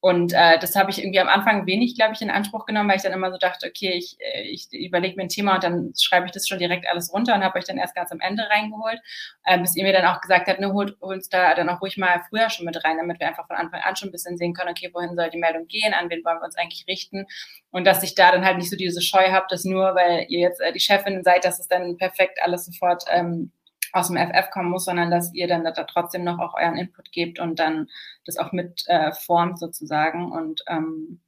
Und 0.00 0.34
äh, 0.34 0.58
das 0.60 0.76
habe 0.76 0.90
ich 0.90 1.00
irgendwie 1.00 1.18
am 1.18 1.26
Anfang 1.26 1.66
wenig, 1.66 1.96
glaube 1.96 2.12
ich, 2.14 2.22
in 2.22 2.30
Anspruch 2.30 2.66
genommen, 2.66 2.88
weil 2.88 2.96
ich 2.96 3.02
dann 3.02 3.12
immer 3.12 3.32
so 3.32 3.38
dachte, 3.38 3.66
okay, 3.66 3.92
ich, 3.96 4.16
äh, 4.20 4.42
ich 4.42 4.68
überlege 4.70 5.16
mir 5.16 5.22
ein 5.22 5.28
Thema 5.28 5.56
und 5.56 5.64
dann 5.64 5.92
schreibe 5.98 6.26
ich 6.26 6.32
das 6.32 6.46
schon 6.46 6.60
direkt 6.60 6.86
alles 6.88 7.12
runter 7.12 7.34
und 7.34 7.42
habe 7.42 7.58
euch 7.58 7.64
dann 7.64 7.78
erst 7.78 7.96
ganz 7.96 8.12
am 8.12 8.20
Ende 8.20 8.48
reingeholt, 8.48 9.00
äh, 9.44 9.58
bis 9.58 9.74
ihr 9.74 9.82
mir 9.82 9.92
dann 9.92 10.04
auch 10.06 10.20
gesagt 10.20 10.48
habt, 10.48 10.60
ne, 10.60 10.72
holt 10.72 11.00
uns 11.00 11.28
da 11.28 11.54
dann 11.54 11.68
auch 11.70 11.80
ruhig 11.80 11.96
mal 11.96 12.22
früher 12.28 12.50
schon 12.50 12.66
mit 12.66 12.84
rein, 12.84 12.98
damit 12.98 13.18
wir 13.18 13.26
einfach 13.26 13.48
von 13.48 13.56
Anfang 13.56 13.80
an 13.80 13.96
schon 13.96 14.10
ein 14.10 14.12
bisschen 14.12 14.36
sehen 14.36 14.54
können, 14.54 14.70
okay, 14.70 14.90
wohin 14.92 15.16
soll 15.16 15.30
die 15.30 15.38
Meldung 15.38 15.66
gehen, 15.66 15.92
an 15.92 16.08
wen 16.10 16.24
wollen 16.24 16.38
wir 16.38 16.44
uns 16.44 16.56
eigentlich 16.56 16.86
richten 16.86 17.26
und 17.70 17.84
dass 17.84 18.02
ich 18.04 18.14
da 18.14 18.30
dann 18.30 18.44
halt 18.44 18.58
nicht 18.58 18.70
so 18.70 18.76
diese 18.76 19.02
Scheu 19.02 19.32
habe, 19.32 19.46
dass 19.48 19.64
nur, 19.64 19.94
weil 19.96 20.26
ihr 20.28 20.40
jetzt 20.40 20.60
äh, 20.60 20.72
die 20.72 20.78
Chefin 20.78 21.24
seid, 21.24 21.44
dass 21.44 21.58
es 21.58 21.68
dann 21.68 21.96
perfekt 21.96 22.38
alles 22.42 22.66
sofort 22.66 23.04
ähm, 23.10 23.50
aus 23.92 24.08
dem 24.08 24.16
FF 24.16 24.50
kommen 24.50 24.70
muss, 24.70 24.84
sondern 24.84 25.10
dass 25.10 25.32
ihr 25.34 25.48
dann 25.48 25.64
da 25.64 25.72
trotzdem 25.72 26.24
noch 26.24 26.38
auch 26.38 26.54
euren 26.54 26.76
Input 26.76 27.12
gebt 27.12 27.38
und 27.38 27.58
dann 27.58 27.88
das 28.24 28.36
auch 28.36 28.52
mit 28.52 28.84
äh, 28.86 29.12
formt 29.12 29.58
sozusagen. 29.58 30.32
Und 30.32 30.62
ähm, 30.68 31.20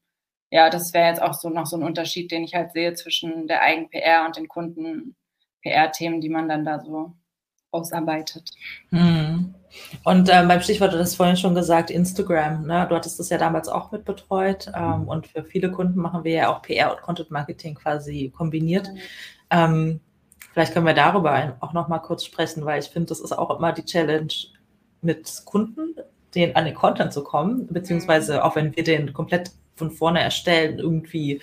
ja, 0.51 0.71
das 0.71 0.95
wäre 0.95 1.09
jetzt 1.09 1.23
auch 1.23 1.35
so 1.35 1.51
noch 1.51 1.67
so 1.67 1.77
ein 1.77 1.83
Unterschied, 1.83 2.31
den 2.31 2.45
ich 2.45 2.55
halt 2.55 2.73
sehe 2.73 2.95
zwischen 2.95 3.47
der 3.49 3.63
Eigen-PR 3.63 4.25
und 4.27 4.37
den 4.37 4.49
Kunden-PR-Themen, 4.49 6.21
die 6.21 6.31
man 6.31 6.49
dann 6.49 6.65
da 6.65 6.81
so 6.81 7.15
ausarbeitet. 7.71 8.51
Hm. 8.91 9.55
Und 10.05 10.29
äh, 10.31 10.45
beim 10.47 10.61
Stichwort, 10.63 10.95
du 10.95 10.99
hast 10.99 11.17
vorhin 11.17 11.37
schon 11.37 11.55
gesagt, 11.55 11.91
Instagram, 11.91 12.67
ne? 12.67 12.87
du 12.89 12.95
hattest 12.95 13.19
das 13.19 13.29
ja 13.29 13.37
damals 13.37 13.69
auch 13.69 13.93
mit 13.93 14.05
betreut 14.05 14.71
ähm, 14.75 15.07
und 15.07 15.27
für 15.27 15.45
viele 15.45 15.71
Kunden 15.71 16.01
machen 16.01 16.25
wir 16.25 16.33
ja 16.33 16.49
auch 16.49 16.63
PR 16.63 16.91
und 16.91 17.03
Content 17.03 17.31
Marketing 17.31 17.75
quasi 17.75 18.33
kombiniert. 18.35 18.89
Mhm. 18.89 18.99
Ähm, 19.51 20.01
Vielleicht 20.53 20.73
können 20.73 20.87
wir 20.87 20.95
darüber 20.95 21.57
auch 21.61 21.73
noch 21.73 21.89
mal 21.89 21.99
kurz 21.99 22.25
sprechen, 22.25 22.65
weil 22.65 22.81
ich 22.81 22.89
finde, 22.89 23.09
das 23.09 23.21
ist 23.21 23.37
auch 23.37 23.57
immer 23.57 23.73
die 23.73 23.85
Challenge 23.85 24.33
mit 25.03 25.43
Kunden, 25.45 25.95
den 26.35 26.57
an 26.57 26.65
den 26.65 26.75
Content 26.75 27.13
zu 27.13 27.23
kommen, 27.23 27.67
beziehungsweise 27.71 28.35
mhm. 28.35 28.41
auch 28.41 28.57
wenn 28.57 28.77
wir 28.77 28.85
den 28.85 29.13
komplett 29.13 29.53
von 29.77 29.91
vorne 29.91 30.21
erstellen, 30.21 30.79
irgendwie 30.79 31.41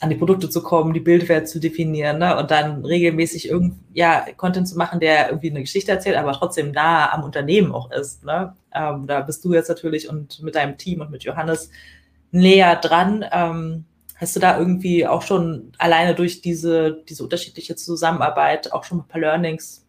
an 0.00 0.08
die 0.08 0.16
Produkte 0.16 0.48
zu 0.48 0.62
kommen, 0.62 0.94
die 0.94 1.00
Bildwert 1.00 1.46
zu 1.46 1.60
definieren 1.60 2.18
ne? 2.18 2.36
und 2.38 2.50
dann 2.50 2.84
regelmäßig 2.84 3.50
irgend, 3.50 3.74
ja, 3.92 4.24
Content 4.38 4.66
zu 4.66 4.78
machen, 4.78 4.98
der 4.98 5.28
irgendwie 5.28 5.50
eine 5.50 5.60
Geschichte 5.60 5.92
erzählt, 5.92 6.16
aber 6.16 6.32
trotzdem 6.32 6.72
nah 6.72 7.12
am 7.12 7.22
Unternehmen 7.22 7.72
auch 7.72 7.90
ist. 7.90 8.24
Ne? 8.24 8.54
Ähm, 8.74 9.06
da 9.06 9.20
bist 9.20 9.44
du 9.44 9.52
jetzt 9.52 9.68
natürlich 9.68 10.08
und 10.08 10.42
mit 10.42 10.54
deinem 10.54 10.78
Team 10.78 11.02
und 11.02 11.10
mit 11.10 11.24
Johannes 11.24 11.70
näher 12.30 12.76
dran. 12.76 13.26
Ähm, 13.30 13.84
Hast 14.20 14.36
du 14.36 14.40
da 14.40 14.58
irgendwie 14.58 15.06
auch 15.06 15.22
schon 15.22 15.72
alleine 15.78 16.14
durch 16.14 16.42
diese, 16.42 17.02
diese 17.08 17.22
unterschiedliche 17.24 17.74
Zusammenarbeit 17.74 18.70
auch 18.70 18.84
schon 18.84 18.98
ein 18.98 19.08
paar 19.08 19.20
Learnings, 19.20 19.86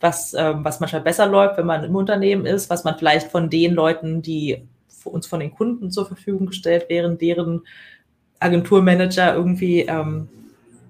was, 0.00 0.34
ähm, 0.34 0.64
was 0.64 0.80
manchmal 0.80 1.02
besser 1.02 1.26
läuft, 1.26 1.56
wenn 1.56 1.66
man 1.66 1.84
im 1.84 1.94
Unternehmen 1.94 2.44
ist, 2.44 2.70
was 2.70 2.82
man 2.82 2.98
vielleicht 2.98 3.30
von 3.30 3.50
den 3.50 3.72
Leuten, 3.72 4.20
die 4.20 4.66
uns 5.04 5.26
von 5.26 5.38
den 5.38 5.54
Kunden 5.54 5.92
zur 5.92 6.06
Verfügung 6.06 6.46
gestellt 6.46 6.86
wären, 6.88 7.16
deren 7.16 7.62
Agenturmanager 8.40 9.34
irgendwie, 9.34 9.80
ähm, 9.82 10.28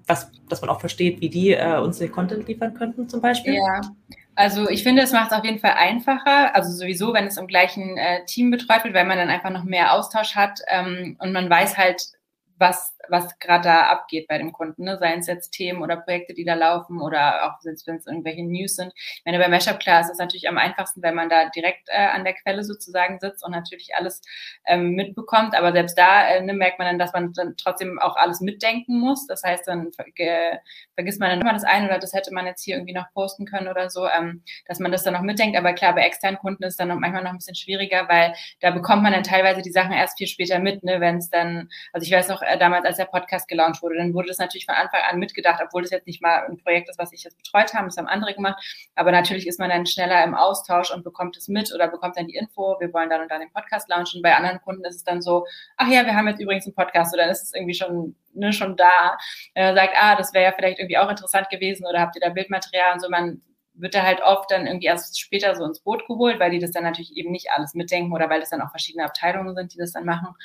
was, 0.07 0.31
dass 0.49 0.61
man 0.61 0.71
auch 0.71 0.79
versteht, 0.79 1.21
wie 1.21 1.29
die 1.29 1.51
äh, 1.51 1.77
uns 1.77 1.99
den 1.99 2.11
Content 2.11 2.47
liefern 2.47 2.73
könnten 2.73 3.07
zum 3.07 3.21
Beispiel? 3.21 3.53
Ja, 3.53 3.81
also 4.35 4.69
ich 4.69 4.83
finde, 4.83 5.01
es 5.01 5.13
macht 5.13 5.31
es 5.31 5.37
auf 5.37 5.45
jeden 5.45 5.59
Fall 5.59 5.75
einfacher, 5.77 6.53
also 6.55 6.71
sowieso, 6.71 7.13
wenn 7.13 7.27
es 7.27 7.37
im 7.37 7.47
gleichen 7.47 7.97
äh, 7.97 8.25
Team 8.25 8.51
betreut 8.51 8.83
wird, 8.83 8.93
weil 8.93 9.05
man 9.05 9.17
dann 9.17 9.29
einfach 9.29 9.49
noch 9.49 9.63
mehr 9.63 9.93
Austausch 9.93 10.35
hat 10.35 10.59
ähm, 10.67 11.15
und 11.19 11.31
man 11.31 11.49
weiß 11.49 11.77
halt, 11.77 12.01
was 12.57 12.95
was 13.09 13.37
gerade 13.39 13.63
da 13.63 13.81
abgeht 13.87 14.27
bei 14.27 14.37
dem 14.37 14.51
Kunden, 14.51 14.83
ne? 14.83 14.97
seien 14.97 15.19
es 15.19 15.27
jetzt 15.27 15.51
Themen 15.51 15.81
oder 15.81 15.97
Projekte, 15.97 16.33
die 16.33 16.45
da 16.45 16.53
laufen 16.53 17.01
oder 17.01 17.45
auch 17.45 17.63
wenn 17.63 17.73
es 17.73 18.07
irgendwelche 18.07 18.43
News 18.43 18.75
sind. 18.75 18.91
Ich 18.95 19.21
meine, 19.25 19.39
bei 19.39 19.47
Mashup 19.47 19.79
klar 19.79 20.01
ist 20.01 20.09
es 20.09 20.17
natürlich 20.17 20.47
am 20.47 20.57
einfachsten, 20.57 21.01
wenn 21.01 21.15
man 21.15 21.29
da 21.29 21.49
direkt 21.49 21.89
äh, 21.89 22.07
an 22.07 22.23
der 22.23 22.33
Quelle 22.33 22.63
sozusagen 22.63 23.19
sitzt 23.19 23.43
und 23.43 23.51
natürlich 23.51 23.95
alles 23.95 24.21
ähm, 24.65 24.91
mitbekommt, 24.91 25.55
aber 25.55 25.71
selbst 25.71 25.97
da 25.97 26.27
äh, 26.27 26.41
ne, 26.41 26.53
merkt 26.53 26.79
man 26.79 26.87
dann, 26.87 26.99
dass 26.99 27.13
man 27.13 27.33
dann 27.33 27.55
trotzdem 27.57 27.99
auch 27.99 28.15
alles 28.15 28.41
mitdenken 28.41 28.99
muss. 28.99 29.27
Das 29.27 29.43
heißt, 29.43 29.67
dann 29.67 29.91
ver 29.93 30.05
vergisst 30.93 31.19
man 31.19 31.29
dann 31.29 31.41
immer 31.41 31.53
das 31.53 31.63
eine 31.63 31.87
oder 31.87 31.99
das 31.99 32.13
hätte 32.13 32.33
man 32.33 32.45
jetzt 32.45 32.63
hier 32.63 32.75
irgendwie 32.75 32.93
noch 32.93 33.11
posten 33.13 33.45
können 33.45 33.67
oder 33.67 33.89
so, 33.89 34.07
ähm, 34.07 34.43
dass 34.67 34.79
man 34.79 34.91
das 34.91 35.03
dann 35.03 35.13
noch 35.13 35.21
mitdenkt. 35.21 35.57
Aber 35.57 35.73
klar, 35.73 35.93
bei 35.93 36.01
externen 36.01 36.39
Kunden 36.39 36.63
ist 36.63 36.79
dann 36.79 36.87
manchmal 36.99 37.23
noch 37.23 37.31
ein 37.31 37.37
bisschen 37.37 37.55
schwieriger, 37.55 38.07
weil 38.07 38.33
da 38.61 38.71
bekommt 38.71 39.03
man 39.03 39.13
dann 39.13 39.23
teilweise 39.23 39.61
die 39.61 39.71
Sachen 39.71 39.91
erst 39.91 40.17
viel 40.17 40.27
später 40.27 40.59
mit, 40.59 40.83
ne, 40.83 40.99
wenn 40.99 41.17
es 41.17 41.29
dann, 41.29 41.69
also 41.91 42.05
ich 42.05 42.11
weiß 42.11 42.29
noch 42.29 42.41
äh, 42.45 42.57
damals, 42.57 42.85
als 42.85 42.97
der 42.97 43.05
Podcast 43.05 43.47
gelauncht 43.47 43.81
wurde. 43.81 43.97
Dann 43.97 44.13
wurde 44.13 44.27
das 44.27 44.37
natürlich 44.37 44.65
von 44.65 44.75
Anfang 44.75 45.01
an 45.09 45.19
mitgedacht, 45.19 45.61
obwohl 45.63 45.81
das 45.81 45.91
jetzt 45.91 46.07
nicht 46.07 46.21
mal 46.21 46.45
ein 46.45 46.57
Projekt 46.57 46.89
ist, 46.89 46.99
was 46.99 47.13
ich 47.13 47.23
jetzt 47.23 47.37
betreut 47.37 47.73
habe, 47.73 47.85
das 47.85 47.97
haben 47.97 48.07
andere 48.07 48.33
gemacht. 48.33 48.63
Aber 48.95 49.11
natürlich 49.11 49.47
ist 49.47 49.59
man 49.59 49.69
dann 49.69 49.85
schneller 49.85 50.23
im 50.23 50.35
Austausch 50.35 50.91
und 50.91 51.03
bekommt 51.03 51.37
es 51.37 51.47
mit 51.47 51.73
oder 51.73 51.87
bekommt 51.87 52.17
dann 52.17 52.27
die 52.27 52.35
Info, 52.35 52.77
wir 52.79 52.93
wollen 52.93 53.09
dann 53.09 53.21
und 53.21 53.31
dann 53.31 53.41
den 53.41 53.51
Podcast 53.51 53.89
launchen. 53.89 54.21
Bei 54.21 54.35
anderen 54.35 54.61
Kunden 54.61 54.85
ist 54.85 54.95
es 54.95 55.03
dann 55.03 55.21
so, 55.21 55.45
ach 55.77 55.87
ja, 55.87 56.05
wir 56.05 56.15
haben 56.15 56.27
jetzt 56.27 56.41
übrigens 56.41 56.65
einen 56.65 56.75
Podcast 56.75 57.13
oder 57.13 57.23
dann 57.23 57.31
ist 57.31 57.43
es 57.43 57.53
irgendwie 57.53 57.73
schon, 57.73 58.15
ne, 58.33 58.53
schon 58.53 58.75
da. 58.77 59.17
Äh, 59.53 59.73
sagt, 59.73 59.93
ah, 59.97 60.15
das 60.15 60.33
wäre 60.33 60.45
ja 60.45 60.51
vielleicht 60.51 60.79
irgendwie 60.79 60.97
auch 60.97 61.09
interessant 61.09 61.49
gewesen 61.49 61.85
oder 61.85 62.01
habt 62.01 62.15
ihr 62.15 62.21
da 62.21 62.29
Bildmaterial 62.29 62.93
und 62.93 63.01
so. 63.01 63.09
Man 63.09 63.41
wird 63.77 63.95
da 63.95 64.03
halt 64.03 64.21
oft 64.21 64.51
dann 64.51 64.67
irgendwie 64.67 64.87
erst 64.87 65.19
später 65.19 65.55
so 65.55 65.65
ins 65.65 65.81
Boot 65.81 66.07
geholt, 66.07 66.39
weil 66.39 66.51
die 66.51 66.59
das 66.59 66.71
dann 66.71 66.83
natürlich 66.83 67.15
eben 67.17 67.31
nicht 67.31 67.51
alles 67.51 67.73
mitdenken 67.73 68.13
oder 68.13 68.29
weil 68.29 68.41
es 68.41 68.49
dann 68.49 68.61
auch 68.61 68.69
verschiedene 68.69 69.05
Abteilungen 69.05 69.55
sind, 69.55 69.73
die 69.73 69.77
das 69.77 69.91
dann 69.91 70.05
machen. 70.05 70.35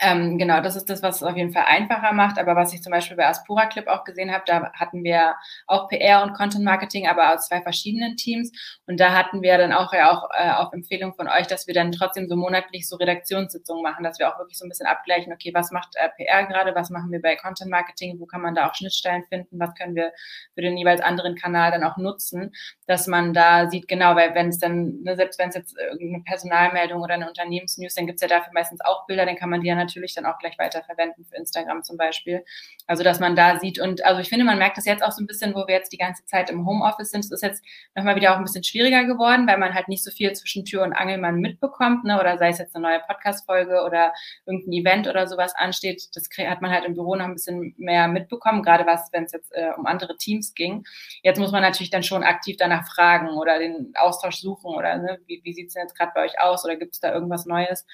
Ähm, 0.00 0.36
genau, 0.36 0.60
das 0.60 0.76
ist 0.76 0.90
das, 0.90 1.02
was 1.02 1.16
es 1.16 1.22
auf 1.22 1.36
jeden 1.36 1.52
Fall 1.52 1.64
einfacher 1.66 2.12
macht. 2.12 2.38
Aber 2.38 2.54
was 2.54 2.72
ich 2.72 2.82
zum 2.82 2.90
Beispiel 2.90 3.16
bei 3.16 3.26
Aspura 3.26 3.66
Clip 3.66 3.86
auch 3.86 4.04
gesehen 4.04 4.32
habe, 4.32 4.44
da 4.46 4.72
hatten 4.72 5.02
wir 5.04 5.36
auch 5.66 5.88
PR 5.88 6.22
und 6.22 6.34
Content 6.34 6.64
Marketing, 6.64 7.06
aber 7.06 7.34
aus 7.34 7.48
zwei 7.48 7.62
verschiedenen 7.62 8.16
Teams. 8.16 8.52
Und 8.86 9.00
da 9.00 9.14
hatten 9.14 9.42
wir 9.42 9.56
dann 9.56 9.72
auch 9.72 9.92
ja 9.92 10.10
auch 10.10 10.28
äh, 10.36 10.50
auf 10.50 10.72
Empfehlung 10.72 11.14
von 11.14 11.28
euch, 11.28 11.46
dass 11.46 11.66
wir 11.66 11.74
dann 11.74 11.92
trotzdem 11.92 12.28
so 12.28 12.36
monatlich 12.36 12.88
so 12.88 12.96
Redaktionssitzungen 12.96 13.82
machen, 13.82 14.04
dass 14.04 14.18
wir 14.18 14.32
auch 14.32 14.38
wirklich 14.38 14.58
so 14.58 14.66
ein 14.66 14.68
bisschen 14.68 14.86
abgleichen, 14.86 15.32
okay, 15.32 15.52
was 15.54 15.70
macht 15.70 15.94
äh, 15.96 16.08
PR 16.16 16.44
gerade, 16.46 16.74
was 16.74 16.90
machen 16.90 17.10
wir 17.10 17.22
bei 17.22 17.36
Content 17.36 17.70
Marketing, 17.70 18.20
wo 18.20 18.26
kann 18.26 18.42
man 18.42 18.54
da 18.54 18.68
auch 18.68 18.74
Schnittstellen 18.74 19.24
finden, 19.28 19.58
was 19.58 19.74
können 19.74 19.94
wir 19.94 20.12
für 20.54 20.60
den 20.60 20.76
jeweils 20.76 21.00
anderen 21.00 21.36
Kanal 21.36 21.70
dann 21.70 21.84
auch 21.84 21.96
nutzen, 21.96 22.52
dass 22.86 23.06
man 23.06 23.32
da 23.32 23.70
sieht, 23.70 23.88
genau, 23.88 24.14
weil 24.14 24.34
wenn 24.34 24.48
es 24.48 24.58
dann, 24.58 25.02
ne, 25.02 25.16
selbst 25.16 25.38
wenn 25.38 25.48
es 25.48 25.54
jetzt 25.54 25.76
irgendeine 25.78 26.22
Personalmeldung 26.24 27.02
oder 27.02 27.14
eine 27.14 27.28
Unternehmensnews, 27.28 27.94
dann 27.94 28.06
gibt 28.06 28.22
es 28.22 28.28
ja 28.28 28.28
dafür 28.28 28.52
meistens 28.52 28.80
auch 28.82 29.06
Bilder, 29.06 29.24
dann 29.24 29.36
kann 29.36 29.50
man 29.50 29.60
die 29.62 29.68
ja 29.68 29.85
natürlich 29.86 30.14
dann 30.14 30.26
auch 30.26 30.38
gleich 30.38 30.58
weiterverwenden 30.58 31.24
für 31.24 31.36
Instagram 31.36 31.82
zum 31.82 31.96
Beispiel. 31.96 32.44
Also 32.86 33.02
dass 33.02 33.20
man 33.20 33.36
da 33.36 33.58
sieht 33.58 33.80
und 33.80 34.04
also 34.04 34.20
ich 34.20 34.28
finde, 34.28 34.44
man 34.44 34.58
merkt 34.58 34.76
das 34.76 34.84
jetzt 34.84 35.02
auch 35.02 35.12
so 35.12 35.22
ein 35.22 35.26
bisschen, 35.26 35.54
wo 35.54 35.66
wir 35.66 35.74
jetzt 35.74 35.92
die 35.92 35.98
ganze 35.98 36.24
Zeit 36.24 36.50
im 36.50 36.66
Homeoffice 36.66 37.10
sind. 37.10 37.20
Es 37.20 37.30
ist 37.30 37.42
jetzt 37.42 37.64
nochmal 37.94 38.16
wieder 38.16 38.32
auch 38.32 38.38
ein 38.38 38.44
bisschen 38.44 38.64
schwieriger 38.64 39.04
geworden, 39.04 39.46
weil 39.46 39.58
man 39.58 39.74
halt 39.74 39.88
nicht 39.88 40.04
so 40.04 40.10
viel 40.10 40.32
zwischen 40.32 40.64
Tür 40.64 40.82
und 40.82 40.92
Angelmann 40.92 41.40
mitbekommt, 41.40 42.04
ne? 42.04 42.18
oder 42.20 42.38
sei 42.38 42.48
es 42.48 42.58
jetzt 42.58 42.74
eine 42.74 42.82
neue 42.82 43.00
Podcast-Folge 43.00 43.84
oder 43.84 44.12
irgendein 44.44 44.72
Event 44.72 45.08
oder 45.08 45.26
sowas 45.26 45.54
ansteht. 45.54 46.08
Das 46.14 46.28
hat 46.46 46.62
man 46.62 46.70
halt 46.70 46.84
im 46.84 46.94
Büro 46.94 47.14
noch 47.14 47.24
ein 47.24 47.34
bisschen 47.34 47.74
mehr 47.78 48.08
mitbekommen, 48.08 48.62
gerade 48.62 48.86
was, 48.86 49.08
wenn 49.12 49.24
es 49.24 49.32
jetzt 49.32 49.52
äh, 49.52 49.70
um 49.76 49.86
andere 49.86 50.16
Teams 50.16 50.54
ging. 50.54 50.84
Jetzt 51.22 51.38
muss 51.38 51.52
man 51.52 51.62
natürlich 51.62 51.90
dann 51.90 52.02
schon 52.02 52.24
aktiv 52.24 52.56
danach 52.58 52.86
fragen 52.86 53.28
oder 53.30 53.58
den 53.58 53.92
Austausch 53.96 54.36
suchen 54.36 54.74
oder 54.74 54.96
ne? 54.96 55.18
wie, 55.26 55.40
wie 55.44 55.52
sieht 55.52 55.68
es 55.68 55.74
denn 55.74 55.82
jetzt 55.82 55.96
gerade 55.96 56.12
bei 56.14 56.24
euch 56.24 56.40
aus 56.40 56.64
oder 56.64 56.76
gibt 56.76 56.94
es 56.94 57.00
da 57.00 57.12
irgendwas 57.12 57.46
Neues? 57.46 57.86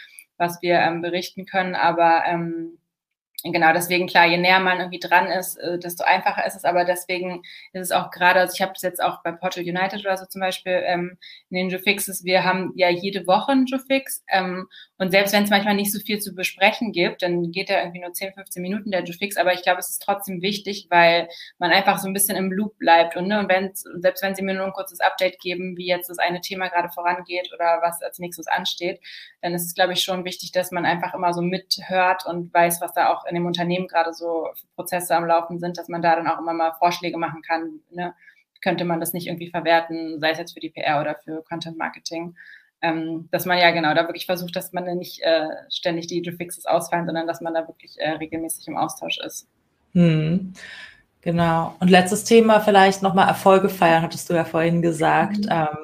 Was 0.43 0.61
wir 0.61 0.81
ähm, 0.81 1.01
berichten 1.01 1.47
können. 1.47 1.75
Aber 1.75 2.25
ähm, 2.27 2.79
genau, 3.45 3.73
deswegen 3.73 4.07
klar, 4.07 4.27
je 4.27 4.37
näher 4.37 4.61
man 4.61 4.79
irgendwie 4.79 5.01
dran 5.01 5.27
ist, 5.27 5.57
äh, 5.57 5.79
desto 5.79 6.05
einfacher 6.05 6.47
ist 6.47 6.55
es. 6.55 6.65
Aber 6.65 6.85
deswegen 6.85 7.43
ist 7.73 7.83
es 7.83 7.93
auch 7.93 8.11
gerade, 8.11 8.41
also 8.41 8.55
ich 8.55 8.63
habe 8.63 8.73
das 8.73 8.83
jetzt 8.83 9.03
auch 9.03 9.23
bei 9.23 9.33
Portal 9.33 9.65
United 9.65 10.01
oder 10.01 10.17
so 10.17 10.27
zum 10.27 10.41
Beispiel 10.41 10.83
ähm, 10.87 11.19
in 11.51 11.57
den 11.57 11.71
Jufixes, 11.71 12.25
wir 12.25 12.45
haben 12.45 12.73
ja 12.77 12.89
jede 12.89 13.27
Woche 13.27 13.53
einen 13.53 13.67
Jufix. 13.67 14.23
Ähm, 14.29 14.69
und 14.99 15.11
selbst 15.11 15.33
wenn 15.33 15.43
es 15.43 15.51
manchmal 15.51 15.75
nicht 15.75 15.93
so 15.93 15.99
viel 15.99 16.21
zu 16.21 16.35
besprechen 16.35 16.93
gibt, 16.93 17.23
dann 17.23 17.51
geht 17.51 17.69
ja 17.69 17.81
irgendwie 17.81 18.01
nur 18.01 18.13
10, 18.13 18.35
15 18.35 18.63
Minuten 18.63 18.93
der 18.93 19.03
Jufix. 19.03 19.37
Aber 19.37 19.53
ich 19.53 19.63
glaube, 19.63 19.81
es 19.81 19.91
ist 19.91 20.03
trotzdem 20.03 20.43
wichtig, 20.43 20.87
weil 20.91 21.29
man 21.59 21.73
einfach 21.73 21.99
so 21.99 22.07
ein 22.07 22.13
bisschen 22.13 22.37
im 22.37 22.53
Loop 22.53 22.79
bleibt. 22.79 23.17
Und, 23.17 23.27
ne, 23.27 23.41
und 23.41 23.49
wenn, 23.49 23.73
selbst 23.75 24.23
wenn 24.23 24.37
sie 24.37 24.43
mir 24.43 24.55
nur 24.55 24.67
ein 24.67 24.73
kurzes 24.73 25.01
Update 25.01 25.41
geben, 25.41 25.77
wie 25.77 25.87
jetzt 25.87 26.09
das 26.09 26.19
eine 26.19 26.41
Thema 26.41 26.69
gerade 26.69 26.91
vorangeht 26.91 27.51
oder 27.53 27.81
was 27.83 28.01
als 28.03 28.21
nächstes 28.21 28.47
ansteht, 28.47 29.01
dann 29.41 29.55
ist 29.55 29.67
es, 29.67 29.75
glaube 29.75 29.93
ich, 29.95 30.03
schon 30.03 30.25
wichtig, 30.25 30.53
dass 30.53 30.71
man 30.71 30.87
einfach 30.87 31.15
immer 31.15 31.33
so 31.33 31.43
mithört 31.43 32.25
und 32.25 32.55
weiß, 32.55 32.81
was 32.81 32.93
da 32.93 33.13
auch 33.13 33.25
in 33.25 33.32
dem 33.35 33.47
Unternehmen 33.47 33.89
gerade 33.89 34.13
so 34.13 34.49
Prozesse 34.75 35.15
am 35.17 35.27
Laufen 35.27 35.59
sind, 35.59 35.79
dass 35.79 35.89
man 35.89 36.03
da 36.03 36.17
dann 36.17 36.27
auch 36.27 36.39
immer 36.39 36.53
mal 36.53 36.73
Vorschläge 36.79 37.19
machen 37.19 37.43
kann. 37.43 37.81
Ne? 37.91 38.15
Könnte 38.63 38.85
man 38.85 39.01
das 39.01 39.13
nicht 39.13 39.27
irgendwie 39.27 39.51
verwerten, 39.51 40.21
sei 40.21 40.31
es 40.31 40.39
jetzt 40.39 40.55
für 40.55 40.61
die 40.61 40.71
PR 40.71 41.01
oder 41.01 41.17
für 41.17 41.43
Content 41.45 41.79
Marketing? 41.79 42.35
Ähm, 42.81 43.29
dass 43.31 43.47
man 43.47 43.59
ja 43.59 43.71
genau 43.71 43.95
da 43.95 44.09
wirklich 44.09 44.27
versucht, 44.27 44.57
dass 44.57 44.73
man 44.73 44.85
nicht 44.99 45.23
äh, 45.23 45.49
ständig 45.71 46.09
die 46.09 46.23
Fixes 46.37 46.67
ausfallen, 46.67 47.07
sondern 47.07 47.27
dass 47.27 47.41
man 47.41 47.55
da 47.55 47.67
wirklich 47.69 47.99
äh, 47.99 48.11
regelmäßig 48.11 48.67
im 48.69 48.77
Austausch 48.77 49.19
ist. 49.19 49.49
Hm. 49.93 50.53
Genau. 51.23 51.77
Und 51.79 51.89
letztes 51.89 52.25
Thema 52.25 52.61
vielleicht 52.61 53.03
nochmal 53.03 53.29
Erfolge 53.29 53.69
feiern, 53.69 54.03
hattest 54.03 54.29
du 54.29 54.35
ja 54.35 54.45
vorhin 54.45 54.83
gesagt. 54.83 55.39
Mhm. 55.39 55.51
Ähm, 55.51 55.79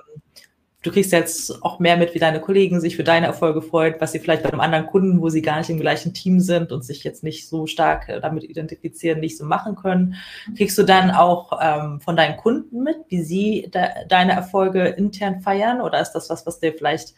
du 0.83 0.93
kriegst 0.93 1.12
jetzt 1.12 1.62
auch 1.64 1.81
mehr 1.81 1.97
mit, 1.97 2.14
wie 2.14 2.21
deine 2.21 2.41
Kollegen 2.41 2.81
sich 2.81 2.97
für 2.97 3.05
deine 3.05 3.27
Erfolge 3.27 3.62
freuen, 3.62 3.97
was 3.99 4.12
sie 4.12 4.21
vielleicht 4.21 4.45
bei 4.45 4.51
einem 4.51 4.61
anderen 4.61 4.87
Kunden, 4.87 5.21
wo 5.21 5.29
sie 5.29 5.43
gar 5.43 5.59
nicht 5.59 5.71
im 5.71 5.81
gleichen 5.81 6.14
Team 6.14 6.38
sind 6.41 6.71
und 6.71 6.85
sich 6.85 7.03
jetzt 7.03 7.25
nicht 7.25 7.49
so 7.49 7.67
stark 7.67 8.09
äh, 8.09 8.21
damit 8.21 8.45
identifizieren, 8.45 9.19
nicht 9.19 9.37
so 9.37 9.45
machen 9.45 9.75
können. 9.75 10.14
Kriegst 10.57 10.79
du 10.79 10.85
dann 10.85 11.11
auch 11.11 11.59
ähm, 11.61 12.01
von 12.01 12.17
deinen 12.17 12.37
Kunden 12.37 12.85
mit, 12.85 12.97
wie 13.09 13.23
sie 13.23 13.71
de 13.75 13.88
deine 14.09 14.33
Erfolge 14.33 14.85
intern 14.87 15.41
feiern? 15.41 15.81
Oder 15.81 16.01
ist 16.01 16.12
das 16.12 16.31
was, 16.31 16.47
was 16.47 16.61
dir 16.61 16.73
vielleicht, 16.73 17.14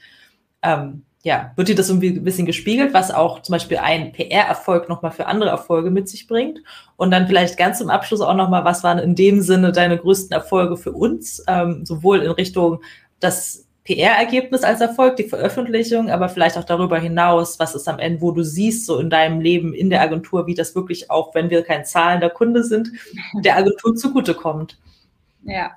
ähm, 0.62 1.03
ja, 1.23 1.53
wird 1.57 1.68
dir 1.68 1.75
das 1.75 1.90
irgendwie 1.90 2.16
ein 2.16 2.25
bisschen 2.25 2.46
gespiegelt, 2.46 2.94
was 2.94 3.11
auch 3.11 3.42
zum 3.42 3.53
Beispiel 3.53 3.77
ein 3.77 4.12
PR-Erfolg 4.12 4.88
nochmal 4.88 5.12
für 5.12 5.27
andere 5.27 5.51
Erfolge 5.51 5.90
mit 5.90 6.09
sich 6.09 6.27
bringt? 6.27 6.61
Und 6.96 7.11
dann 7.11 7.27
vielleicht 7.27 7.59
ganz 7.59 7.77
zum 7.77 7.90
Abschluss 7.90 8.23
auch 8.23 8.35
nochmal, 8.35 8.64
was 8.64 8.83
waren 8.85 8.99
in 8.99 9.14
dem 9.14 9.42
Sinne 9.42 9.70
deine 9.70 9.99
größten 9.99 10.33
Erfolge 10.33 10.79
für 10.79 10.92
uns, 10.92 11.44
ähm, 11.46 11.85
sowohl 11.85 12.23
in 12.23 12.31
Richtung 12.31 12.81
das 13.20 13.66
PR-Ergebnis 13.85 14.62
als 14.62 14.80
Erfolg, 14.80 15.16
die 15.16 15.28
Veröffentlichung, 15.28 16.11
aber 16.11 16.28
vielleicht 16.28 16.56
auch 16.59 16.64
darüber 16.64 16.98
hinaus, 16.98 17.59
was 17.59 17.74
ist 17.74 17.88
am 17.88 17.98
Ende, 17.98 18.20
wo 18.20 18.30
du 18.30 18.42
siehst, 18.42 18.87
so 18.87 18.98
in 18.98 19.11
deinem 19.11 19.40
Leben 19.40 19.74
in 19.74 19.90
der 19.90 20.02
Agentur, 20.02 20.46
wie 20.46 20.54
das 20.54 20.74
wirklich 20.74 21.11
auch, 21.11 21.35
wenn 21.35 21.50
wir 21.50 21.62
kein 21.62 21.85
zahlender 21.85 22.30
Kunde 22.30 22.62
sind, 22.62 22.90
der 23.44 23.56
Agentur 23.56 23.96
zugutekommt. 23.96 24.78
Ja, 25.42 25.72